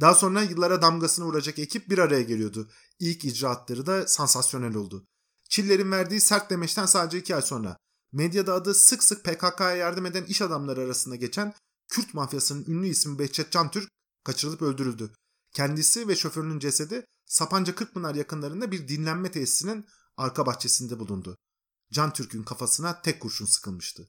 Daha 0.00 0.14
sonra 0.14 0.42
yıllara 0.42 0.82
damgasını 0.82 1.24
vuracak 1.24 1.58
ekip 1.58 1.90
bir 1.90 1.98
araya 1.98 2.22
geliyordu. 2.22 2.70
İlk 2.98 3.24
icraatları 3.24 3.86
da 3.86 4.06
sansasyonel 4.06 4.74
oldu. 4.74 5.06
Çiller'in 5.48 5.92
verdiği 5.92 6.20
sert 6.20 6.50
demeçten 6.50 6.86
sadece 6.86 7.18
iki 7.18 7.36
ay 7.36 7.42
sonra 7.42 7.76
medyada 8.12 8.54
adı 8.54 8.74
sık 8.74 9.02
sık 9.02 9.24
PKK'ya 9.24 9.74
yardım 9.74 10.06
eden 10.06 10.24
iş 10.24 10.42
adamları 10.42 10.80
arasında 10.80 11.16
geçen 11.16 11.54
Kürt 11.88 12.14
mafyasının 12.14 12.64
ünlü 12.68 12.86
ismi 12.86 13.18
Behçet 13.18 13.52
Can 13.52 13.70
Türk 13.70 13.90
kaçırılıp 14.24 14.62
öldürüldü. 14.62 15.10
Kendisi 15.52 16.08
ve 16.08 16.16
şoförünün 16.16 16.58
cesedi 16.58 17.04
Sapanca 17.26 17.74
Kırkpınar 17.74 18.14
yakınlarında 18.14 18.70
bir 18.70 18.88
dinlenme 18.88 19.30
tesisinin 19.30 19.86
arka 20.16 20.46
bahçesinde 20.46 20.98
bulundu. 20.98 21.36
Can 21.92 22.12
Türk'ün 22.12 22.42
kafasına 22.42 23.02
tek 23.02 23.20
kurşun 23.20 23.46
sıkılmıştı. 23.46 24.08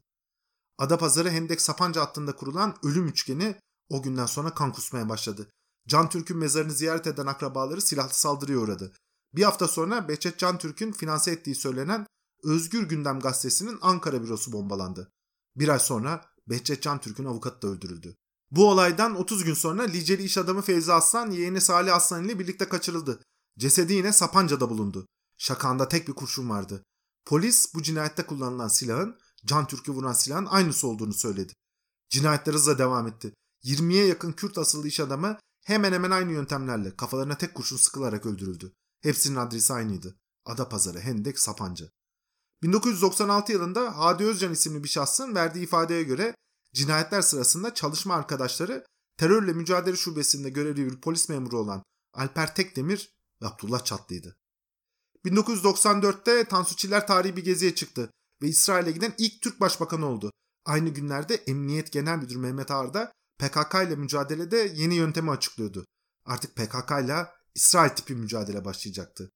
Adapazarı 0.78 1.30
Hendek 1.30 1.62
Sapanca 1.62 2.02
hattında 2.02 2.36
kurulan 2.36 2.76
ölüm 2.84 3.08
üçgeni 3.08 3.56
o 3.90 4.02
günden 4.02 4.26
sonra 4.26 4.54
kan 4.54 4.72
kusmaya 4.72 5.10
başladı. 5.10 5.50
Can 5.88 6.10
Türk'ün 6.10 6.38
mezarını 6.38 6.72
ziyaret 6.72 7.08
eden 7.08 7.26
akrabaları 7.26 7.82
silahlı 7.82 8.14
saldırıya 8.14 8.58
uğradı. 8.58 8.94
Bir 9.34 9.44
hafta 9.44 9.68
sonra 9.68 10.08
Behçet 10.08 10.40
Can 10.40 10.58
Türk'ün 10.58 10.92
finanse 10.92 11.32
ettiği 11.32 11.56
söylenen 11.56 12.08
Özgür 12.44 12.84
Gündem 12.84 13.20
gazetesinin 13.20 13.78
Ankara 13.82 14.24
bürosu 14.24 14.52
bombalandı. 14.54 15.12
Bir 15.56 15.70
ay 15.70 15.80
sonra 15.80 16.26
Behçet 16.48 16.82
Can 16.82 17.00
Türk'ün 17.02 17.26
avukatı 17.26 17.62
da 17.62 17.72
öldürüldü. 17.72 18.16
Bu 18.52 18.70
olaydan 18.70 19.16
30 19.16 19.44
gün 19.44 19.54
sonra 19.54 19.84
Liceli 19.84 20.24
iş 20.24 20.38
adamı 20.38 20.62
Fevzi 20.62 20.94
Aslan 20.94 21.32
yeğeni 21.32 21.62
Salih 21.62 21.96
Aslan 21.96 22.24
ile 22.24 22.40
birlikte 22.40 22.70
kaçırıldı. 22.70 23.20
Cesedi 23.60 23.94
yine 23.94 24.14
Sapanca'da 24.14 24.70
bulundu. 24.70 25.06
Şakanda 25.38 25.90
tek 25.90 26.08
bir 26.08 26.14
kurşun 26.14 26.50
vardı. 26.50 26.84
Polis 27.26 27.74
bu 27.76 27.84
cinayette 27.84 28.26
kullanılan 28.26 28.68
silahın 28.68 29.18
Can 29.46 29.68
Türk'ü 29.68 29.92
vuran 29.92 30.14
silahın 30.14 30.46
aynısı 30.46 30.88
olduğunu 30.88 31.14
söyledi. 31.14 31.54
Cinayetler 32.10 32.54
hızla 32.54 32.78
devam 32.78 33.08
etti. 33.08 33.34
20'ye 33.64 34.06
yakın 34.06 34.32
Kürt 34.32 34.58
asıllı 34.58 34.88
iş 34.88 35.00
adamı 35.00 35.38
hemen 35.66 35.94
hemen 35.94 36.12
aynı 36.12 36.32
yöntemlerle 36.32 36.96
kafalarına 36.96 37.38
tek 37.38 37.56
kurşun 37.56 37.78
sıkılarak 37.78 38.26
öldürüldü. 38.26 38.74
Hepsinin 39.02 39.36
adresi 39.36 39.74
aynıydı. 39.74 40.16
Adapazarı, 40.46 41.00
Hendek, 41.00 41.40
Sapanca. 41.40 41.90
1996 42.64 43.52
yılında 43.52 43.98
Hadi 43.98 44.26
Özcan 44.26 44.54
isimli 44.54 44.84
bir 44.84 44.90
şahsın 44.90 45.36
verdiği 45.36 45.64
ifadeye 45.64 46.04
göre 46.04 46.36
cinayetler 46.74 47.22
sırasında 47.22 47.74
çalışma 47.74 48.16
arkadaşları 48.16 48.86
terörle 49.18 49.54
mücadele 49.54 49.96
şubesinde 49.96 50.50
görevli 50.50 50.92
bir 50.92 51.02
polis 51.02 51.30
memuru 51.30 51.58
olan 51.58 51.84
Alper 52.14 52.56
Tekdemir 52.56 53.14
ve 53.42 53.48
Abdullah 53.48 53.84
Çatlı'ydı. 53.84 54.38
1994'te 55.26 56.44
Tansu 56.44 56.76
Çiller 56.76 57.08
tarihi 57.08 57.36
bir 57.36 57.44
geziye 57.44 57.76
çıktı 57.76 58.12
ve 58.42 58.48
İsrail'e 58.48 58.92
giden 58.92 59.14
ilk 59.18 59.42
Türk 59.42 59.60
Başbakanı 59.60 60.06
oldu. 60.06 60.32
Aynı 60.66 60.90
günlerde 60.90 61.36
Emniyet 61.36 61.92
Genel 61.92 62.18
Müdürü 62.18 62.40
Mehmet 62.40 62.72
Ağar 62.72 62.94
da 62.94 63.12
PKK 63.38 63.76
ile 63.88 63.96
mücadelede 63.96 64.72
yeni 64.76 64.96
yöntemi 64.96 65.32
açıklıyordu. 65.32 65.86
Artık 66.26 66.56
PKK 66.56 66.92
ile 67.04 67.28
İsrail 67.56 67.90
tipi 67.90 68.16
mücadele 68.16 68.66
başlayacaktı. 68.66 69.32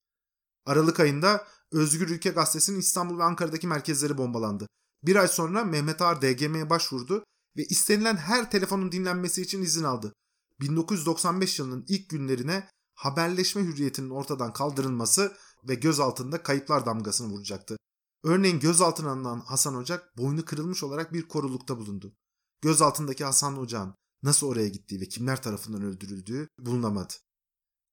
Aralık 0.66 1.00
ayında 1.00 1.48
Özgür 1.74 2.10
Ülke 2.10 2.30
Gazetesi'nin 2.30 2.80
İstanbul 2.80 3.20
ve 3.20 3.24
Ankara'daki 3.24 3.68
merkezleri 3.68 4.18
bombalandı. 4.18 4.68
Bir 5.04 5.16
ay 5.16 5.28
sonra 5.28 5.64
Mehmet 5.64 6.02
Ağar 6.02 6.22
DGM'ye 6.22 6.70
başvurdu 6.70 7.24
ve 7.58 7.64
istenilen 7.64 8.16
her 8.16 8.52
telefonun 8.52 8.92
dinlenmesi 8.92 9.42
için 9.42 9.62
izin 9.62 9.84
aldı. 9.84 10.14
1995 10.62 11.60
yılının 11.60 11.86
ilk 11.88 12.10
günlerine 12.10 12.70
haberleşme 12.96 13.62
hürriyetinin 13.64 14.10
ortadan 14.10 14.54
kaldırılması 14.54 15.38
ve 15.68 15.76
gözaltında 15.76 16.44
kayıplar 16.44 16.86
damgasını 16.86 17.34
vuracaktı. 17.34 17.78
Örneğin 18.24 18.60
gözaltına 18.60 19.12
alınan 19.12 19.40
Hasan 19.40 19.76
Ocak 19.76 20.18
boynu 20.18 20.46
kırılmış 20.46 20.84
olarak 20.84 21.14
bir 21.14 21.28
korulukta 21.28 21.78
bulundu. 21.78 22.16
Gözaltındaki 22.62 23.24
Hasan 23.24 23.60
Ocak'ın 23.60 23.96
nasıl 24.24 24.48
oraya 24.48 24.68
gittiği 24.68 25.02
ve 25.02 25.06
kimler 25.06 25.42
tarafından 25.42 25.82
öldürüldüğü 25.82 26.48
bulunamadı. 26.60 27.14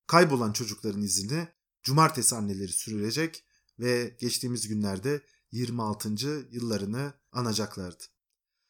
Kaybolan 0.06 0.52
çocukların 0.52 1.02
izini 1.02 1.48
cumartesi 1.82 2.36
anneleri 2.36 2.72
sürülecek 2.72 3.44
ve 3.80 4.16
geçtiğimiz 4.20 4.68
günlerde 4.68 5.22
26. 5.52 6.08
yıllarını 6.50 7.12
anacaklardı. 7.32 8.04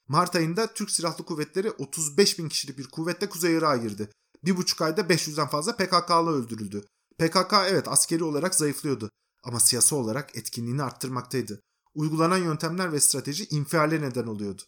Mart 0.08 0.36
ayında 0.36 0.74
Türk 0.74 0.90
Silahlı 0.90 1.24
Kuvvetleri 1.24 1.70
35 1.70 2.38
bin 2.38 2.48
kişilik 2.48 2.78
bir 2.78 2.88
kuvvetle 2.88 3.28
Kuzey 3.28 3.54
Irak'a 3.54 3.76
girdi. 3.76 4.10
Bir 4.44 4.56
buçuk 4.56 4.82
ayda 4.82 5.00
500'den 5.00 5.46
fazla 5.46 5.76
PKK'lı 5.76 6.30
öldürüldü. 6.30 6.84
PKK 7.18 7.52
evet 7.68 7.88
askeri 7.88 8.24
olarak 8.24 8.54
zayıflıyordu 8.54 9.10
ama 9.42 9.60
siyasi 9.60 9.94
olarak 9.94 10.36
etkinliğini 10.36 10.82
arttırmaktaydı. 10.82 11.60
Uygulanan 11.94 12.36
yöntemler 12.38 12.92
ve 12.92 13.00
strateji 13.00 13.46
infiale 13.50 14.00
neden 14.00 14.26
oluyordu. 14.26 14.62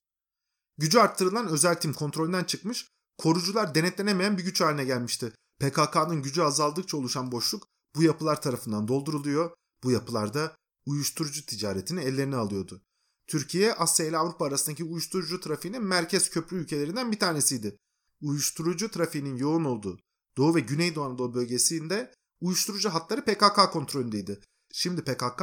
Gücü 0.79 0.99
arttırılan 0.99 1.49
özel 1.49 1.75
tim 1.75 1.93
kontrolünden 1.93 2.45
çıkmış, 2.45 2.89
korucular 3.19 3.75
denetlenemeyen 3.75 4.39
bir 4.39 4.45
güç 4.45 4.61
haline 4.61 4.85
gelmişti. 4.85 5.33
PKK'nın 5.61 6.23
gücü 6.23 6.43
azaldıkça 6.43 6.97
oluşan 6.97 7.33
boşluk 7.33 7.67
bu 7.97 8.03
yapılar 8.03 8.43
tarafından 8.43 8.89
dolduruluyor. 8.89 9.51
Bu 9.85 9.91
yapılarda 9.91 10.57
uyuşturucu 10.87 11.47
ticaretini 11.47 12.01
ellerine 12.01 12.37
alıyordu. 12.37 12.83
Türkiye 13.27 13.75
Asya 13.75 14.07
ile 14.07 14.17
Avrupa 14.17 14.47
arasındaki 14.47 14.85
uyuşturucu 14.85 15.41
trafiğinin 15.41 15.83
merkez 15.83 16.31
köprü 16.31 16.57
ülkelerinden 16.57 17.13
bir 17.13 17.19
tanesiydi. 17.19 17.77
Uyuşturucu 18.21 18.91
trafiğinin 18.91 19.37
yoğun 19.37 19.65
olduğu 19.65 19.99
Doğu 20.37 20.55
ve 20.55 20.61
Güneydoğu 20.61 21.05
Anadolu 21.05 21.35
bölgesinde 21.35 22.13
uyuşturucu 22.41 22.91
hatları 22.91 23.25
PKK 23.25 23.73
kontrolündeydi. 23.73 24.41
Şimdi 24.73 25.05
PKK 25.05 25.43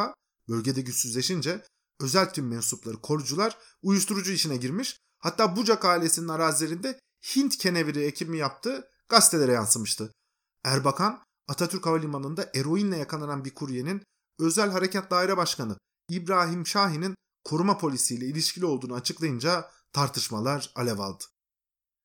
bölgede 0.49 0.81
güçsüzleşince 0.81 1.65
özel 1.99 2.33
tüm 2.33 2.47
mensupları 2.47 3.01
korucular 3.01 3.57
uyuşturucu 3.81 4.31
işine 4.31 4.57
girmiş. 4.57 4.99
Hatta 5.19 5.55
Bucak 5.55 5.85
ailesinin 5.85 6.27
arazilerinde 6.27 6.99
Hint 7.35 7.57
keneviri 7.57 8.03
ekimi 8.03 8.37
yaptığı 8.37 8.87
gazetelere 9.09 9.51
yansımıştı. 9.51 10.11
Erbakan 10.63 11.23
Atatürk 11.47 11.85
Havalimanı'nda 11.85 12.51
eroinle 12.55 12.97
yakalanan 12.97 13.45
bir 13.45 13.53
kuryenin 13.53 14.03
Özel 14.39 14.71
Harekat 14.71 15.11
Daire 15.11 15.37
Başkanı 15.37 15.77
İbrahim 16.09 16.67
Şahin'in 16.67 17.15
koruma 17.43 17.77
polisiyle 17.77 18.25
ilişkili 18.25 18.65
olduğunu 18.65 18.93
açıklayınca 18.93 19.71
tartışmalar 19.93 20.71
alev 20.75 20.99
aldı. 20.99 21.23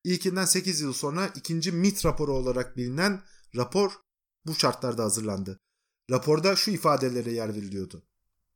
İlkinden 0.04 0.44
8 0.44 0.80
yıl 0.80 0.92
sonra 0.92 1.26
ikinci 1.26 1.72
MIT 1.72 2.04
raporu 2.04 2.32
olarak 2.32 2.76
bilinen 2.76 3.22
rapor 3.56 3.92
bu 4.46 4.54
şartlarda 4.54 5.04
hazırlandı. 5.04 5.58
Raporda 6.10 6.56
şu 6.56 6.70
ifadelere 6.70 7.32
yer 7.32 7.54
veriliyordu. 7.54 8.02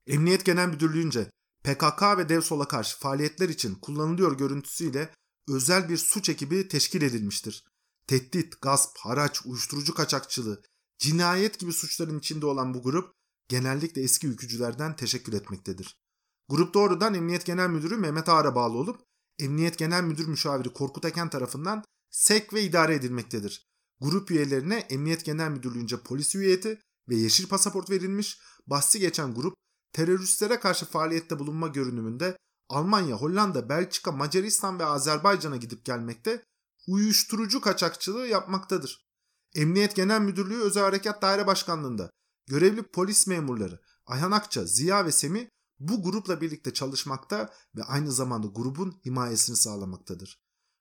Emniyet 0.06 0.44
Genel 0.44 0.68
Müdürlüğü'nce 0.68 1.30
PKK 1.64 2.02
ve 2.18 2.28
DevSol'a 2.28 2.68
karşı 2.68 2.98
faaliyetler 2.98 3.48
için 3.48 3.74
kullanılıyor 3.74 4.38
görüntüsüyle 4.38 5.14
özel 5.48 5.88
bir 5.88 5.96
suç 5.96 6.28
ekibi 6.28 6.68
teşkil 6.68 7.02
edilmiştir. 7.02 7.64
Tehdit, 8.06 8.60
gasp, 8.60 8.98
haraç, 8.98 9.46
uyuşturucu 9.46 9.94
kaçakçılığı, 9.94 10.62
cinayet 10.98 11.58
gibi 11.58 11.72
suçların 11.72 12.18
içinde 12.18 12.46
olan 12.46 12.74
bu 12.74 12.82
grup 12.82 13.17
genellikle 13.48 14.02
eski 14.02 14.26
ülkücülerden 14.26 14.96
teşekkür 14.96 15.32
etmektedir. 15.32 15.96
Grup 16.48 16.74
doğrudan 16.74 17.14
Emniyet 17.14 17.46
Genel 17.46 17.68
Müdürü 17.68 17.96
Mehmet 17.96 18.28
Ağar'a 18.28 18.54
bağlı 18.54 18.78
olup 18.78 19.00
Emniyet 19.38 19.78
Genel 19.78 20.02
Müdür 20.02 20.26
Müşaviri 20.26 20.72
Korkut 20.72 21.04
Eken 21.04 21.30
tarafından 21.30 21.84
sek 22.10 22.54
ve 22.54 22.62
idare 22.62 22.94
edilmektedir. 22.94 23.68
Grup 24.00 24.30
üyelerine 24.30 24.78
Emniyet 24.78 25.24
Genel 25.24 25.50
Müdürlüğü'nce 25.50 26.00
polis 26.00 26.34
üyeti 26.34 26.78
ve 27.08 27.16
yeşil 27.16 27.48
pasaport 27.48 27.90
verilmiş, 27.90 28.40
bahsi 28.66 29.00
geçen 29.00 29.34
grup 29.34 29.54
teröristlere 29.92 30.60
karşı 30.60 30.86
faaliyette 30.86 31.38
bulunma 31.38 31.68
görünümünde 31.68 32.36
Almanya, 32.68 33.16
Hollanda, 33.16 33.68
Belçika, 33.68 34.12
Macaristan 34.12 34.78
ve 34.78 34.84
Azerbaycan'a 34.84 35.56
gidip 35.56 35.84
gelmekte, 35.84 36.44
uyuşturucu 36.86 37.60
kaçakçılığı 37.60 38.26
yapmaktadır. 38.26 39.08
Emniyet 39.54 39.96
Genel 39.96 40.20
Müdürlüğü 40.20 40.60
Özel 40.62 40.82
Harekat 40.82 41.22
Daire 41.22 41.46
Başkanlığı'nda 41.46 42.10
görevli 42.48 42.82
polis 42.82 43.26
memurları 43.26 43.80
Ayhan 44.06 44.30
Akça, 44.30 44.64
Ziya 44.64 45.06
ve 45.06 45.12
Semi 45.12 45.48
bu 45.78 46.02
grupla 46.02 46.40
birlikte 46.40 46.72
çalışmakta 46.72 47.52
ve 47.76 47.84
aynı 47.84 48.12
zamanda 48.12 48.46
grubun 48.46 49.00
himayesini 49.06 49.56
sağlamaktadır. 49.56 50.38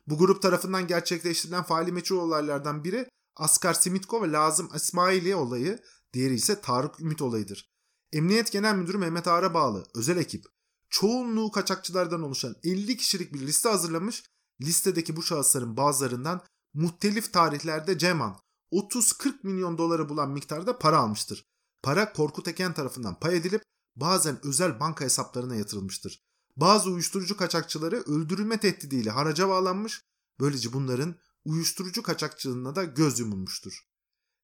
Bu 0.08 0.18
grup 0.18 0.42
tarafından 0.42 0.88
gerçekleştirilen 0.88 1.64
faali 1.64 1.92
meçhul 1.92 2.18
olaylardan 2.18 2.84
biri 2.84 3.10
Askar 3.36 3.74
Simitko 3.74 4.24
ve 4.24 4.32
Lazım 4.32 4.70
İsmaili 4.76 5.36
olayı, 5.36 5.80
diğeri 6.14 6.34
ise 6.34 6.62
Tarık 6.62 7.00
Ümit 7.00 7.22
olayıdır. 7.22 7.70
Emniyet 8.12 8.52
Genel 8.52 8.76
Müdürü 8.76 8.98
Mehmet 8.98 9.28
Ağar'a 9.28 9.54
bağlı 9.54 9.86
özel 9.96 10.18
ekip 10.18 10.46
çoğunluğu 10.90 11.52
kaçakçılardan 11.52 12.22
oluşan 12.22 12.56
50 12.64 12.98
kişilik 12.98 13.34
bir 13.34 13.40
liste 13.40 13.70
hazırlamış. 13.70 14.24
Listedeki 14.62 15.16
bu 15.16 15.24
şahısların 15.24 15.78
bazılarından 15.78 16.42
muhtelif 16.74 17.34
tarihlerde 17.34 17.98
Ceman 17.98 18.40
30-40 18.72 19.34
milyon 19.44 19.78
doları 19.78 20.10
bulan 20.10 20.32
miktarda 20.32 20.80
para 20.80 20.98
almıştır. 20.98 21.46
Para 21.84 22.14
Korkut 22.14 22.48
Eken 22.48 22.74
tarafından 22.74 23.20
pay 23.20 23.38
edilip 23.38 23.62
bazen 23.96 24.46
özel 24.46 24.80
banka 24.80 25.06
hesaplarına 25.06 25.56
yatırılmıştır. 25.56 26.28
Bazı 26.58 26.90
uyuşturucu 26.90 27.38
kaçakçıları 27.38 27.96
öldürülme 27.96 28.60
tehdidiyle 28.60 29.10
haraca 29.10 29.50
bağlanmış, 29.50 30.02
böylece 30.40 30.74
bunların 30.74 31.16
uyuşturucu 31.46 32.04
kaçakçılığına 32.04 32.76
da 32.76 32.84
göz 32.84 33.20
yumulmuştur. 33.20 33.88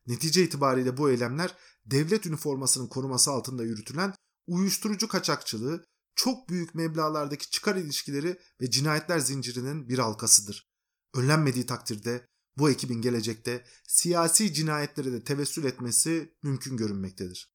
Netice 0.08 0.44
itibariyle 0.44 0.98
bu 0.98 1.10
eylemler 1.10 1.58
devlet 1.86 2.26
üniformasının 2.26 2.88
koruması 2.88 3.32
altında 3.32 3.64
yürütülen 3.64 4.16
uyuşturucu 4.48 5.08
kaçakçılığı, 5.08 5.86
çok 6.16 6.50
büyük 6.50 6.76
meblalardaki 6.76 7.50
çıkar 7.50 7.76
ilişkileri 7.76 8.40
ve 8.62 8.70
cinayetler 8.70 9.20
zincirinin 9.20 9.90
bir 9.90 10.00
halkasıdır. 10.00 10.74
Önlenmediği 11.14 11.66
takdirde 11.66 12.28
bu 12.58 12.70
ekibin 12.70 13.02
gelecekte 13.02 13.66
siyasi 13.88 14.54
cinayetlere 14.54 15.12
de 15.12 15.24
tevessül 15.24 15.64
etmesi 15.64 16.36
mümkün 16.44 16.78
görünmektedir. 16.78 17.54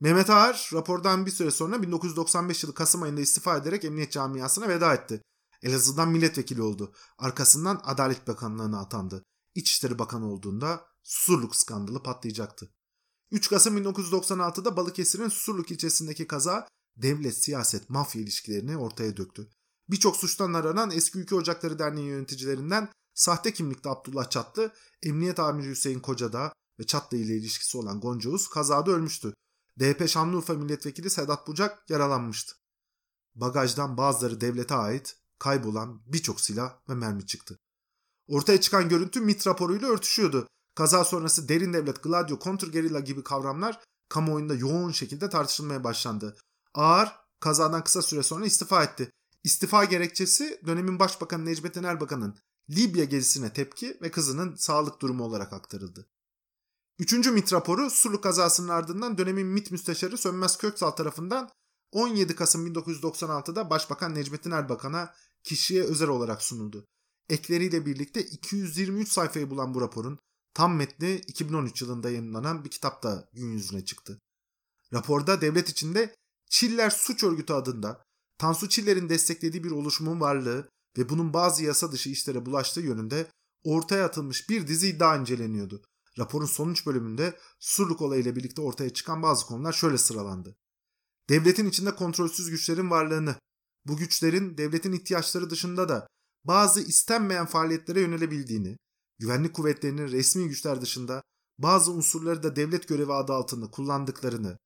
Mehmet 0.00 0.30
Ağar 0.30 0.70
rapordan 0.72 1.26
bir 1.26 1.30
süre 1.30 1.50
sonra 1.50 1.82
1995 1.82 2.62
yılı 2.62 2.74
Kasım 2.74 3.02
ayında 3.02 3.20
istifa 3.20 3.56
ederek 3.56 3.84
emniyet 3.84 4.12
camiasına 4.12 4.68
veda 4.68 4.94
etti. 4.94 5.22
Elazığ'dan 5.62 6.08
milletvekili 6.08 6.62
oldu. 6.62 6.94
Arkasından 7.18 7.80
Adalet 7.84 8.28
Bakanlığı'na 8.28 8.80
atandı. 8.80 9.24
İçişleri 9.54 9.98
Bakanı 9.98 10.32
olduğunda 10.32 10.86
Susurluk 11.02 11.56
skandalı 11.56 12.02
patlayacaktı. 12.02 12.74
3 13.30 13.48
Kasım 13.50 13.78
1996'da 13.78 14.76
Balıkesir'in 14.76 15.28
Susurluk 15.28 15.70
ilçesindeki 15.70 16.26
kaza 16.26 16.68
devlet, 16.96 17.44
siyaset, 17.44 17.90
mafya 17.90 18.22
ilişkilerini 18.22 18.76
ortaya 18.76 19.16
döktü. 19.16 19.50
Birçok 19.88 20.16
suçtan 20.16 20.52
aranan 20.52 20.90
Eski 20.90 21.18
Ülke 21.18 21.34
Ocakları 21.34 21.78
Derneği 21.78 22.06
yöneticilerinden 22.06 22.88
sahte 23.14 23.52
kimlikte 23.52 23.88
Abdullah 23.88 24.30
Çatlı, 24.30 24.72
Emniyet 25.02 25.40
Amiri 25.40 25.68
Hüseyin 25.68 26.00
Kocadağ 26.00 26.52
ve 26.80 26.86
Çatlı 26.86 27.16
ile 27.16 27.36
ilişkisi 27.36 27.78
olan 27.78 28.00
Gonca 28.00 28.30
Uz 28.30 28.48
kazada 28.48 28.90
ölmüştü. 28.90 29.34
DP 29.80 30.08
Şanlıurfa 30.08 30.54
Milletvekili 30.54 31.10
Sedat 31.10 31.46
Bucak 31.46 31.90
yaralanmıştı. 31.90 32.54
Bagajdan 33.34 33.96
bazıları 33.96 34.40
devlete 34.40 34.74
ait 34.74 35.16
kaybolan 35.38 36.02
birçok 36.06 36.40
silah 36.40 36.78
ve 36.88 36.94
mermi 36.94 37.26
çıktı. 37.26 37.58
Ortaya 38.28 38.60
çıkan 38.60 38.88
görüntü 38.88 39.20
MIT 39.20 39.46
raporuyla 39.46 39.88
örtüşüyordu. 39.88 40.48
Kaza 40.74 41.04
sonrası 41.04 41.48
derin 41.48 41.72
devlet, 41.72 42.02
gladio, 42.02 42.38
kontrgerilla 42.38 43.00
gibi 43.00 43.22
kavramlar 43.22 43.80
kamuoyunda 44.08 44.54
yoğun 44.54 44.92
şekilde 44.92 45.30
tartışılmaya 45.30 45.84
başlandı. 45.84 46.36
Ağar 46.74 47.20
kazadan 47.40 47.84
kısa 47.84 48.02
süre 48.02 48.22
sonra 48.22 48.46
istifa 48.46 48.84
etti. 48.84 49.10
İstifa 49.44 49.84
gerekçesi 49.84 50.60
dönemin 50.66 50.98
başbakanı 50.98 51.44
Necmettin 51.44 51.84
Erbakan'ın 51.84 52.38
Libya 52.76 53.04
gezisine 53.04 53.52
tepki 53.52 53.98
ve 54.02 54.10
kızının 54.10 54.54
sağlık 54.56 55.00
durumu 55.00 55.24
olarak 55.24 55.52
aktarıldı. 55.52 56.06
Üçüncü 56.98 57.30
MIT 57.30 57.52
raporu 57.52 57.90
Surlu 57.90 58.20
kazasının 58.20 58.68
ardından 58.68 59.18
dönemin 59.18 59.46
MIT 59.46 59.70
müsteşarı 59.70 60.18
Sönmez 60.18 60.58
Köksal 60.58 60.90
tarafından 60.90 61.50
17 61.92 62.34
Kasım 62.34 62.66
1996'da 62.66 63.70
Başbakan 63.70 64.14
Necmettin 64.14 64.50
Erbakan'a 64.50 65.14
kişiye 65.42 65.82
özel 65.82 66.08
olarak 66.08 66.42
sunuldu. 66.42 66.86
Ekleriyle 67.28 67.86
birlikte 67.86 68.22
223 68.22 69.08
sayfayı 69.08 69.50
bulan 69.50 69.74
bu 69.74 69.80
raporun 69.80 70.18
tam 70.54 70.76
metni 70.76 71.14
2013 71.14 71.82
yılında 71.82 72.10
yayınlanan 72.10 72.64
bir 72.64 72.70
kitapta 72.70 73.28
gün 73.32 73.52
yüzüne 73.52 73.84
çıktı. 73.84 74.18
Raporda 74.92 75.40
devlet 75.40 75.68
içinde 75.68 76.14
Çiller 76.50 76.90
Suç 76.90 77.24
Örgütü 77.24 77.52
adında 77.52 78.02
Tansu 78.38 78.68
Çiller'in 78.68 79.08
desteklediği 79.08 79.64
bir 79.64 79.70
oluşumun 79.70 80.20
varlığı 80.20 80.68
ve 80.98 81.08
bunun 81.08 81.32
bazı 81.34 81.64
yasa 81.64 81.92
dışı 81.92 82.10
işlere 82.10 82.46
bulaştığı 82.46 82.80
yönünde 82.80 83.26
ortaya 83.64 84.04
atılmış 84.04 84.48
bir 84.48 84.66
dizi 84.66 84.88
iddia 84.88 85.16
inceleniyordu. 85.16 85.82
Raporun 86.18 86.46
sonuç 86.46 86.86
bölümünde 86.86 87.38
Surluk 87.60 88.02
olayıyla 88.02 88.36
birlikte 88.36 88.62
ortaya 88.62 88.90
çıkan 88.90 89.22
bazı 89.22 89.46
konular 89.46 89.72
şöyle 89.72 89.98
sıralandı. 89.98 90.56
Devletin 91.28 91.66
içinde 91.66 91.94
kontrolsüz 91.94 92.50
güçlerin 92.50 92.90
varlığını, 92.90 93.36
bu 93.86 93.96
güçlerin 93.96 94.58
devletin 94.58 94.92
ihtiyaçları 94.92 95.50
dışında 95.50 95.88
da 95.88 96.06
bazı 96.44 96.80
istenmeyen 96.80 97.46
faaliyetlere 97.46 98.00
yönelebildiğini, 98.00 98.76
güvenlik 99.18 99.54
kuvvetlerinin 99.54 100.08
resmi 100.08 100.48
güçler 100.48 100.80
dışında 100.80 101.22
bazı 101.58 101.92
unsurları 101.92 102.42
da 102.42 102.56
devlet 102.56 102.88
görevi 102.88 103.12
adı 103.12 103.32
altında 103.32 103.70
kullandıklarını, 103.70 104.58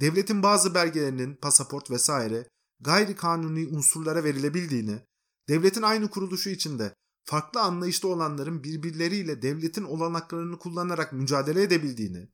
devletin 0.00 0.42
bazı 0.42 0.74
belgelerinin 0.74 1.36
pasaport 1.36 1.90
vesaire 1.90 2.48
gayri 2.80 3.16
kanuni 3.16 3.66
unsurlara 3.66 4.24
verilebildiğini, 4.24 5.02
devletin 5.48 5.82
aynı 5.82 6.10
kuruluşu 6.10 6.50
içinde 6.50 6.94
farklı 7.24 7.60
anlayışta 7.60 8.08
olanların 8.08 8.64
birbirleriyle 8.64 9.42
devletin 9.42 9.84
olanaklarını 9.84 10.58
kullanarak 10.58 11.12
mücadele 11.12 11.62
edebildiğini, 11.62 12.28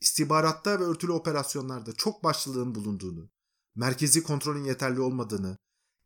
istihbaratta 0.00 0.80
ve 0.80 0.84
örtülü 0.84 1.12
operasyonlarda 1.12 1.92
çok 1.92 2.24
başlılığın 2.24 2.74
bulunduğunu, 2.74 3.30
merkezi 3.74 4.22
kontrolün 4.22 4.64
yeterli 4.64 5.00
olmadığını, 5.00 5.56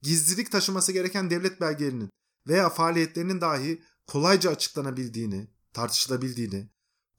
gizlilik 0.03 0.53
taşıması 0.53 0.93
gereken 0.93 1.31
devlet 1.31 1.61
belgelerinin 1.61 2.11
veya 2.49 2.71
faaliyetlerinin 2.71 3.41
dahi 3.41 3.83
kolayca 4.07 4.51
açıklanabildiğini, 4.51 5.51
tartışılabildiğini, 5.73 6.71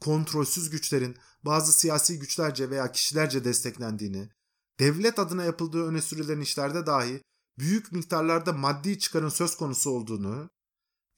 kontrolsüz 0.01 0.69
güçlerin 0.69 1.15
bazı 1.43 1.73
siyasi 1.73 2.19
güçlerce 2.19 2.69
veya 2.69 2.91
kişilerce 2.91 3.43
desteklendiğini, 3.43 4.29
devlet 4.79 5.19
adına 5.19 5.43
yapıldığı 5.43 5.85
öne 5.85 6.01
sürülen 6.01 6.41
işlerde 6.41 6.85
dahi 6.85 7.21
büyük 7.57 7.91
miktarlarda 7.91 8.53
maddi 8.53 8.99
çıkarın 8.99 9.29
söz 9.29 9.57
konusu 9.57 9.89
olduğunu 9.89 10.49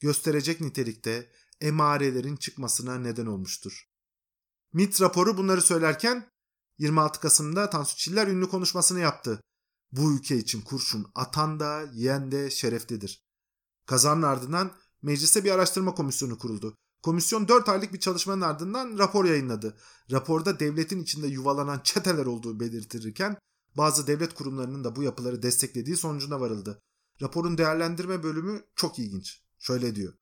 gösterecek 0.00 0.60
nitelikte 0.60 1.32
emarelerin 1.60 2.36
çıkmasına 2.36 2.98
neden 2.98 3.26
olmuştur. 3.26 3.88
MIT 4.72 5.00
raporu 5.00 5.36
bunları 5.36 5.62
söylerken 5.62 6.30
26 6.78 7.20
Kasım'da 7.20 7.70
Tansu 7.70 7.96
Çiller 7.96 8.26
ünlü 8.26 8.48
konuşmasını 8.48 9.00
yaptı. 9.00 9.40
Bu 9.92 10.12
ülke 10.12 10.36
için 10.36 10.60
kurşun 10.60 11.06
atan 11.14 11.60
da 11.60 11.82
yiyen 11.82 12.32
de 12.32 12.50
şereflidir. 12.50 13.24
Kazanın 13.86 14.22
ardından 14.22 14.72
mecliste 15.02 15.44
bir 15.44 15.50
araştırma 15.50 15.94
komisyonu 15.94 16.38
kuruldu. 16.38 16.74
Komisyon 17.02 17.48
4 17.48 17.68
aylık 17.68 17.92
bir 17.92 18.00
çalışmanın 18.00 18.40
ardından 18.40 18.98
rapor 18.98 19.24
yayınladı. 19.24 19.78
Raporda 20.10 20.60
devletin 20.60 21.02
içinde 21.02 21.26
yuvalanan 21.26 21.80
çeteler 21.84 22.26
olduğu 22.26 22.60
belirtilirken 22.60 23.38
bazı 23.78 24.06
devlet 24.06 24.34
kurumlarının 24.34 24.84
da 24.84 24.96
bu 24.96 25.02
yapıları 25.02 25.42
desteklediği 25.42 25.96
sonucuna 25.96 26.40
varıldı. 26.40 26.82
Raporun 27.22 27.58
değerlendirme 27.58 28.22
bölümü 28.22 28.64
çok 28.76 28.98
ilginç. 28.98 29.42
Şöyle 29.58 29.94
diyor. 29.94 30.14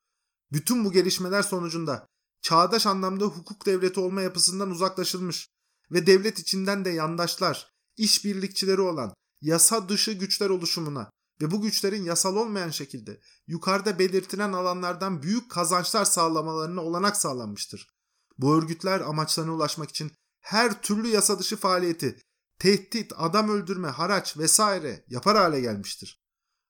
Bütün 0.53 0.85
bu 0.85 0.93
gelişmeler 0.93 1.43
sonucunda 1.43 2.07
çağdaş 2.43 2.87
anlamda 2.87 3.25
hukuk 3.25 3.67
devleti 3.67 4.01
olma 4.01 4.23
yapısından 4.23 4.71
uzaklaşılmış 4.71 5.49
ve 5.91 6.07
devlet 6.07 6.39
içinden 6.39 6.85
de 6.85 6.91
yandaşlar, 6.91 7.73
işbirlikçileri 7.97 8.81
olan 8.81 9.15
yasa 9.41 9.89
dışı 9.89 10.13
güçler 10.13 10.51
oluşumuna 10.51 11.11
ve 11.41 11.51
bu 11.51 11.63
güçlerin 11.63 12.05
yasal 12.05 12.37
olmayan 12.37 12.71
şekilde 12.71 13.21
yukarıda 13.47 13.99
belirtilen 13.99 14.53
alanlardan 14.53 15.23
büyük 15.23 15.51
kazançlar 15.51 16.05
sağlamalarına 16.05 16.81
olanak 16.81 17.17
sağlanmıştır. 17.17 17.89
Bu 18.39 18.59
örgütler 18.59 19.01
amaçlarına 19.01 19.55
ulaşmak 19.55 19.91
için 19.91 20.13
her 20.41 20.83
türlü 20.83 21.09
yasa 21.09 21.39
dışı 21.39 21.57
faaliyeti, 21.57 22.19
tehdit, 22.59 23.13
adam 23.17 23.49
öldürme, 23.49 23.89
haraç 23.89 24.39
vesaire 24.39 25.05
yapar 25.09 25.37
hale 25.37 25.61
gelmiştir. 25.61 26.27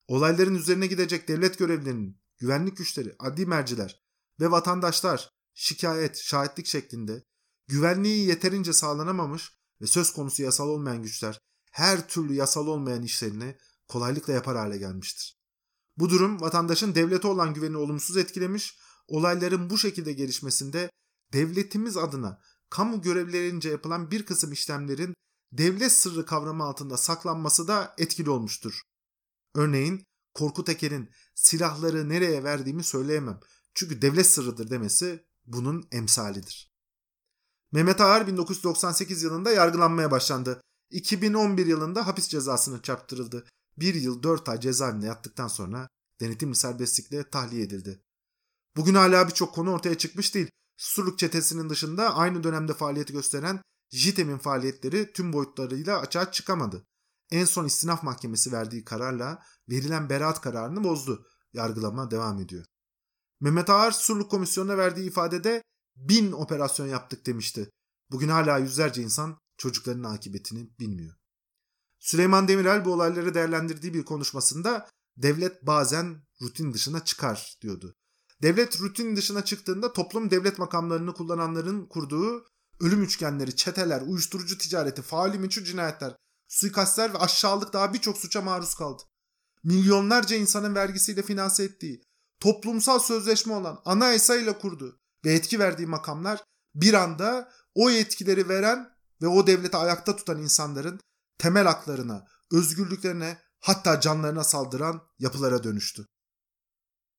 Olayların 0.08 0.54
üzerine 0.54 0.86
gidecek 0.86 1.28
devlet 1.28 1.58
görevlilerinin, 1.58 2.20
güvenlik 2.38 2.76
güçleri, 2.76 3.16
adli 3.18 3.46
merciler 3.46 4.02
ve 4.40 4.50
vatandaşlar 4.50 5.30
şikayet, 5.54 6.16
şahitlik 6.18 6.66
şeklinde 6.66 7.24
güvenliği 7.66 8.28
yeterince 8.28 8.72
sağlanamamış 8.72 9.52
ve 9.80 9.86
söz 9.86 10.12
konusu 10.12 10.42
yasal 10.42 10.68
olmayan 10.68 11.02
güçler 11.02 11.40
her 11.72 12.08
türlü 12.08 12.34
yasal 12.34 12.66
olmayan 12.66 13.02
işlerini 13.02 13.56
kolaylıkla 13.88 14.32
yapar 14.32 14.56
hale 14.56 14.78
gelmiştir. 14.78 15.36
Bu 15.96 16.10
durum 16.10 16.40
vatandaşın 16.40 16.94
devlete 16.94 17.28
olan 17.28 17.54
güveni 17.54 17.76
olumsuz 17.76 18.16
etkilemiş, 18.16 18.78
olayların 19.08 19.70
bu 19.70 19.78
şekilde 19.78 20.12
gelişmesinde 20.12 20.90
devletimiz 21.32 21.96
adına 21.96 22.40
kamu 22.70 23.02
görevlerince 23.02 23.68
yapılan 23.68 24.10
bir 24.10 24.26
kısım 24.26 24.52
işlemlerin 24.52 25.14
devlet 25.52 25.92
sırrı 25.92 26.26
kavramı 26.26 26.64
altında 26.64 26.96
saklanması 26.96 27.68
da 27.68 27.94
etkili 27.98 28.30
olmuştur. 28.30 28.82
Örneğin 29.54 30.04
Korkut 30.34 30.68
Eker'in 30.68 31.10
silahları 31.34 32.08
nereye 32.08 32.44
verdiğimi 32.44 32.84
söyleyemem. 32.84 33.40
Çünkü 33.74 34.02
devlet 34.02 34.26
sırrıdır 34.26 34.70
demesi 34.70 35.24
bunun 35.46 35.88
emsalidir. 35.92 36.72
Mehmet 37.72 38.00
Ağar 38.00 38.26
1998 38.26 39.22
yılında 39.22 39.50
yargılanmaya 39.50 40.10
başlandı. 40.10 40.60
2011 40.90 41.66
yılında 41.66 42.06
hapis 42.06 42.28
cezasını 42.28 42.82
çarptırıldı. 42.82 43.44
Bir 43.76 43.94
yıl 43.94 44.22
dört 44.22 44.48
ay 44.48 44.60
cezaevinde 44.60 45.06
yattıktan 45.06 45.48
sonra 45.48 45.88
denetimli 46.20 46.56
serbestlikle 46.56 47.30
tahliye 47.30 47.62
edildi. 47.62 48.02
Bugün 48.76 48.94
hala 48.94 49.28
birçok 49.28 49.54
konu 49.54 49.70
ortaya 49.72 49.98
çıkmış 49.98 50.34
değil. 50.34 50.50
Susurluk 50.76 51.18
çetesinin 51.18 51.70
dışında 51.70 52.14
aynı 52.14 52.44
dönemde 52.44 52.74
faaliyeti 52.74 53.12
gösteren 53.12 53.60
JITEM'in 53.90 54.38
faaliyetleri 54.38 55.12
tüm 55.12 55.32
boyutlarıyla 55.32 56.00
açığa 56.00 56.32
çıkamadı. 56.32 56.86
En 57.30 57.44
son 57.44 57.64
istinaf 57.64 58.02
mahkemesi 58.02 58.52
verdiği 58.52 58.84
kararla 58.84 59.42
verilen 59.68 60.10
beraat 60.10 60.40
kararını 60.40 60.84
bozdu. 60.84 61.26
Yargılama 61.52 62.10
devam 62.10 62.40
ediyor. 62.40 62.64
Mehmet 63.40 63.70
Ağar 63.70 63.90
Susurluk 63.90 64.30
Komisyonu'na 64.30 64.78
verdiği 64.78 65.08
ifadede 65.08 65.62
bin 65.96 66.32
operasyon 66.32 66.86
yaptık 66.86 67.26
demişti. 67.26 67.70
Bugün 68.10 68.28
hala 68.28 68.58
yüzlerce 68.58 69.02
insan 69.02 69.38
çocukların 69.56 70.02
akıbetini 70.02 70.70
bilmiyor. 70.78 71.14
Süleyman 71.98 72.48
Demirel 72.48 72.84
bu 72.84 72.92
olayları 72.92 73.34
değerlendirdiği 73.34 73.94
bir 73.94 74.04
konuşmasında 74.04 74.88
devlet 75.16 75.66
bazen 75.66 76.22
rutin 76.42 76.72
dışına 76.72 77.04
çıkar 77.04 77.56
diyordu. 77.62 77.96
Devlet 78.42 78.80
rutin 78.80 79.16
dışına 79.16 79.44
çıktığında 79.44 79.92
toplum 79.92 80.30
devlet 80.30 80.58
makamlarını 80.58 81.14
kullananların 81.14 81.86
kurduğu 81.86 82.44
ölüm 82.80 83.02
üçgenleri, 83.02 83.56
çeteler, 83.56 84.00
uyuşturucu 84.00 84.58
ticareti, 84.58 85.02
faali 85.02 85.38
meçhul 85.38 85.64
cinayetler, 85.64 86.16
suikastler 86.48 87.14
ve 87.14 87.18
aşağılık 87.18 87.72
daha 87.72 87.94
birçok 87.94 88.18
suça 88.18 88.42
maruz 88.42 88.74
kaldı. 88.74 89.02
Milyonlarca 89.64 90.36
insanın 90.36 90.74
vergisiyle 90.74 91.22
finanse 91.22 91.64
ettiği, 91.64 92.02
toplumsal 92.40 92.98
sözleşme 92.98 93.54
olan 93.54 93.80
anayasa 93.84 94.36
ile 94.36 94.58
kurdu 94.58 95.00
ve 95.24 95.32
etki 95.32 95.58
verdiği 95.58 95.86
makamlar 95.86 96.42
bir 96.74 96.94
anda 96.94 97.52
o 97.74 97.90
yetkileri 97.90 98.48
veren 98.48 98.96
ve 99.22 99.26
o 99.26 99.46
devleti 99.46 99.76
ayakta 99.76 100.16
tutan 100.16 100.42
insanların 100.42 101.00
temel 101.38 101.64
haklarına, 101.64 102.26
özgürlüklerine 102.52 103.38
hatta 103.60 104.00
canlarına 104.00 104.44
saldıran 104.44 105.02
yapılara 105.18 105.64
dönüştü. 105.64 106.06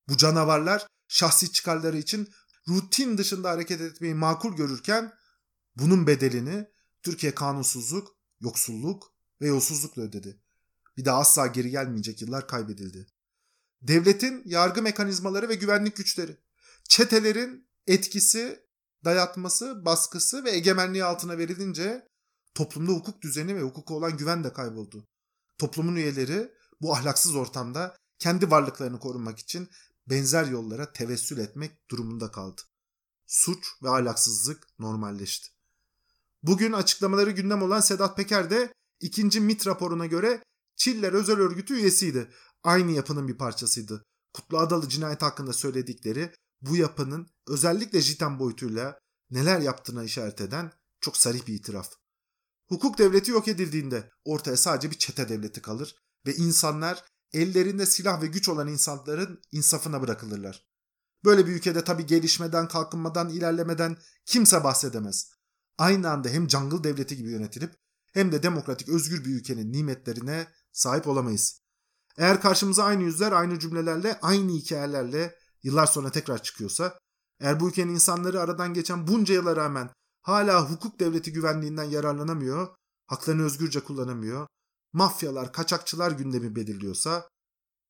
Bu 0.10 0.18
canavarlar 0.18 0.88
şahsi 1.08 1.52
çıkarları 1.52 1.98
için 1.98 2.30
rutin 2.68 3.18
dışında 3.18 3.50
hareket 3.50 3.82
etmeyi 3.82 4.16
makul 4.16 4.56
görürken 4.56 5.14
bunun 5.80 6.08
bedelini 6.08 6.68
Türkiye 7.04 7.36
kanunsuzluk, 7.36 8.16
yoksulluk 8.40 9.14
ve 9.42 9.48
yolsuzlukla 9.48 10.02
ödedi. 10.02 10.42
Bir 10.98 11.06
daha 11.06 11.20
asla 11.20 11.48
geri 11.48 11.70
gelmeyecek 11.70 12.22
yıllar 12.22 12.48
kaybedildi. 12.48 13.08
Devletin 13.82 14.42
yargı 14.46 14.82
mekanizmaları 14.82 15.50
ve 15.50 15.56
güvenlik 15.56 15.96
güçleri, 15.96 16.38
çetelerin 16.84 17.70
etkisi, 17.88 18.68
dayatması, 19.06 19.86
baskısı 19.86 20.44
ve 20.44 20.52
egemenliği 20.52 21.04
altına 21.04 21.38
verilince 21.38 22.08
toplumda 22.54 22.92
hukuk 22.92 23.22
düzeni 23.22 23.56
ve 23.56 23.62
hukuka 23.62 23.94
olan 23.94 24.18
güven 24.18 24.44
de 24.44 24.54
kayboldu. 24.54 25.08
Toplumun 25.58 25.96
üyeleri 25.96 26.52
bu 26.82 26.94
ahlaksız 26.94 27.36
ortamda 27.36 27.98
kendi 28.20 28.52
varlıklarını 28.52 29.00
korumak 29.00 29.40
için 29.40 29.70
benzer 30.08 30.46
yollara 30.46 30.94
tevessül 30.94 31.38
etmek 31.38 31.92
durumunda 31.92 32.32
kaldı. 32.32 32.62
Suç 33.26 33.68
ve 33.84 33.90
ahlaksızlık 33.90 34.68
normalleşti. 34.80 35.57
Bugün 36.48 36.72
açıklamaları 36.72 37.32
gündem 37.32 37.62
olan 37.62 37.80
Sedat 37.80 38.18
Peker 38.18 38.50
de 38.50 38.74
ikinci 39.00 39.40
MIT 39.40 39.68
raporuna 39.68 40.06
göre 40.06 40.44
Çiller 40.76 41.14
Özel 41.14 41.38
Örgütü 41.38 41.74
üyesiydi. 41.74 42.32
Aynı 42.64 42.92
yapının 42.92 43.28
bir 43.28 43.38
parçasıydı. 43.38 44.06
Kutlu 44.34 44.58
Adalı 44.58 44.90
cinayet 44.90 45.22
hakkında 45.22 45.54
söyledikleri 45.54 46.34
bu 46.62 46.76
yapının 46.76 47.28
özellikle 47.48 48.02
JITEM 48.02 48.40
boyutuyla 48.40 49.00
neler 49.30 49.60
yaptığına 49.60 50.04
işaret 50.04 50.42
eden 50.42 50.72
çok 51.02 51.18
sarih 51.18 51.48
bir 51.48 51.54
itiraf. 51.54 51.94
Hukuk 52.70 52.98
devleti 52.98 53.32
yok 53.32 53.48
edildiğinde 53.48 54.12
ortaya 54.26 54.58
sadece 54.58 54.92
bir 54.92 54.98
çete 54.98 55.30
devleti 55.30 55.62
kalır 55.62 55.96
ve 56.26 56.36
insanlar 56.36 57.04
ellerinde 57.34 57.86
silah 57.86 58.22
ve 58.22 58.28
güç 58.28 58.50
olan 58.50 58.68
insanların 58.68 59.42
insafına 59.52 60.02
bırakılırlar. 60.02 60.68
Böyle 61.26 61.48
bir 61.48 61.52
ülkede 61.52 61.84
tabi 61.84 62.06
gelişmeden, 62.06 62.68
kalkınmadan, 62.68 63.30
ilerlemeden 63.30 63.98
kimse 64.26 64.64
bahsedemez. 64.64 65.37
Aynı 65.78 66.10
anda 66.10 66.30
hem 66.30 66.50
jungle 66.50 66.84
devleti 66.84 67.18
gibi 67.18 67.32
yönetilip 67.32 67.76
hem 68.14 68.32
de 68.32 68.44
demokratik 68.44 68.90
özgür 68.90 69.26
bir 69.26 69.30
ülkenin 69.30 69.74
nimetlerine 69.74 70.48
sahip 70.72 71.08
olamayız. 71.08 71.62
Eğer 72.18 72.42
karşımıza 72.42 72.84
aynı 72.84 73.04
yüzler, 73.04 73.32
aynı 73.32 73.60
cümlelerle, 73.60 74.20
aynı 74.22 74.52
hikayelerle 74.52 75.36
yıllar 75.64 75.86
sonra 75.86 76.12
tekrar 76.12 76.44
çıkıyorsa, 76.44 77.00
eğer 77.40 77.60
bu 77.60 77.70
ülkenin 77.70 77.94
insanları 77.94 78.42
aradan 78.42 78.74
geçen 78.74 79.08
bunca 79.08 79.34
yıla 79.34 79.56
rağmen 79.56 79.90
hala 80.22 80.72
hukuk 80.72 81.00
devleti 81.00 81.34
güvenliğinden 81.34 81.84
yararlanamıyor, 81.84 82.76
haklarını 83.08 83.44
özgürce 83.44 83.80
kullanamıyor, 83.80 84.48
mafyalar, 84.94 85.54
kaçakçılar 85.54 86.12
gündemi 86.12 86.56
belirliyorsa 86.56 87.30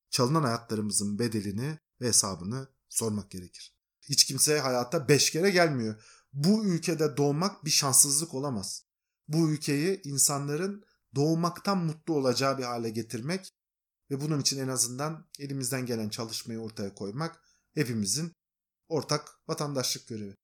çalınan 0.09 0.43
hayatlarımızın 0.43 1.19
bedelini 1.19 1.79
ve 2.01 2.07
hesabını 2.07 2.67
sormak 2.89 3.31
gerekir. 3.31 3.77
Hiç 4.09 4.25
kimse 4.25 4.59
hayatta 4.59 5.07
beş 5.07 5.31
kere 5.31 5.49
gelmiyor. 5.49 6.03
Bu 6.33 6.65
ülkede 6.65 7.17
doğmak 7.17 7.65
bir 7.65 7.69
şanssızlık 7.69 8.33
olamaz. 8.33 8.85
Bu 9.27 9.49
ülkeyi 9.49 10.01
insanların 10.03 10.83
doğmaktan 11.15 11.77
mutlu 11.77 12.13
olacağı 12.13 12.57
bir 12.57 12.63
hale 12.63 12.89
getirmek 12.89 13.53
ve 14.11 14.21
bunun 14.21 14.39
için 14.39 14.59
en 14.59 14.67
azından 14.67 15.27
elimizden 15.39 15.85
gelen 15.85 16.09
çalışmayı 16.09 16.59
ortaya 16.59 16.93
koymak 16.95 17.41
hepimizin 17.73 18.33
ortak 18.87 19.29
vatandaşlık 19.47 20.07
görevi. 20.07 20.35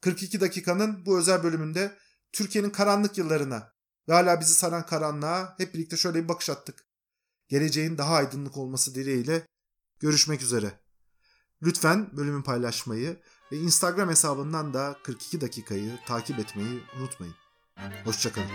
42 0.00 0.40
dakikanın 0.40 1.06
bu 1.06 1.18
özel 1.18 1.42
bölümünde 1.42 1.98
Türkiye'nin 2.32 2.70
karanlık 2.70 3.18
yıllarına 3.18 3.72
ve 4.08 4.12
hala 4.12 4.40
bizi 4.40 4.54
saran 4.54 4.86
karanlığa 4.86 5.54
hep 5.58 5.74
birlikte 5.74 5.96
şöyle 5.96 6.22
bir 6.24 6.28
bakış 6.28 6.50
attık. 6.50 6.86
Geleceğin 7.48 7.98
daha 7.98 8.14
aydınlık 8.14 8.56
olması 8.56 8.94
dileğiyle 8.94 9.46
görüşmek 10.00 10.42
üzere. 10.42 10.80
Lütfen 11.62 12.16
bölümü 12.16 12.42
paylaşmayı 12.42 13.20
ve 13.52 13.56
Instagram 13.56 14.08
hesabından 14.08 14.74
da 14.74 14.96
42 15.02 15.40
dakikayı 15.40 15.98
takip 16.06 16.38
etmeyi 16.38 16.82
unutmayın. 16.98 17.34
Hoşçakalın. 18.04 18.48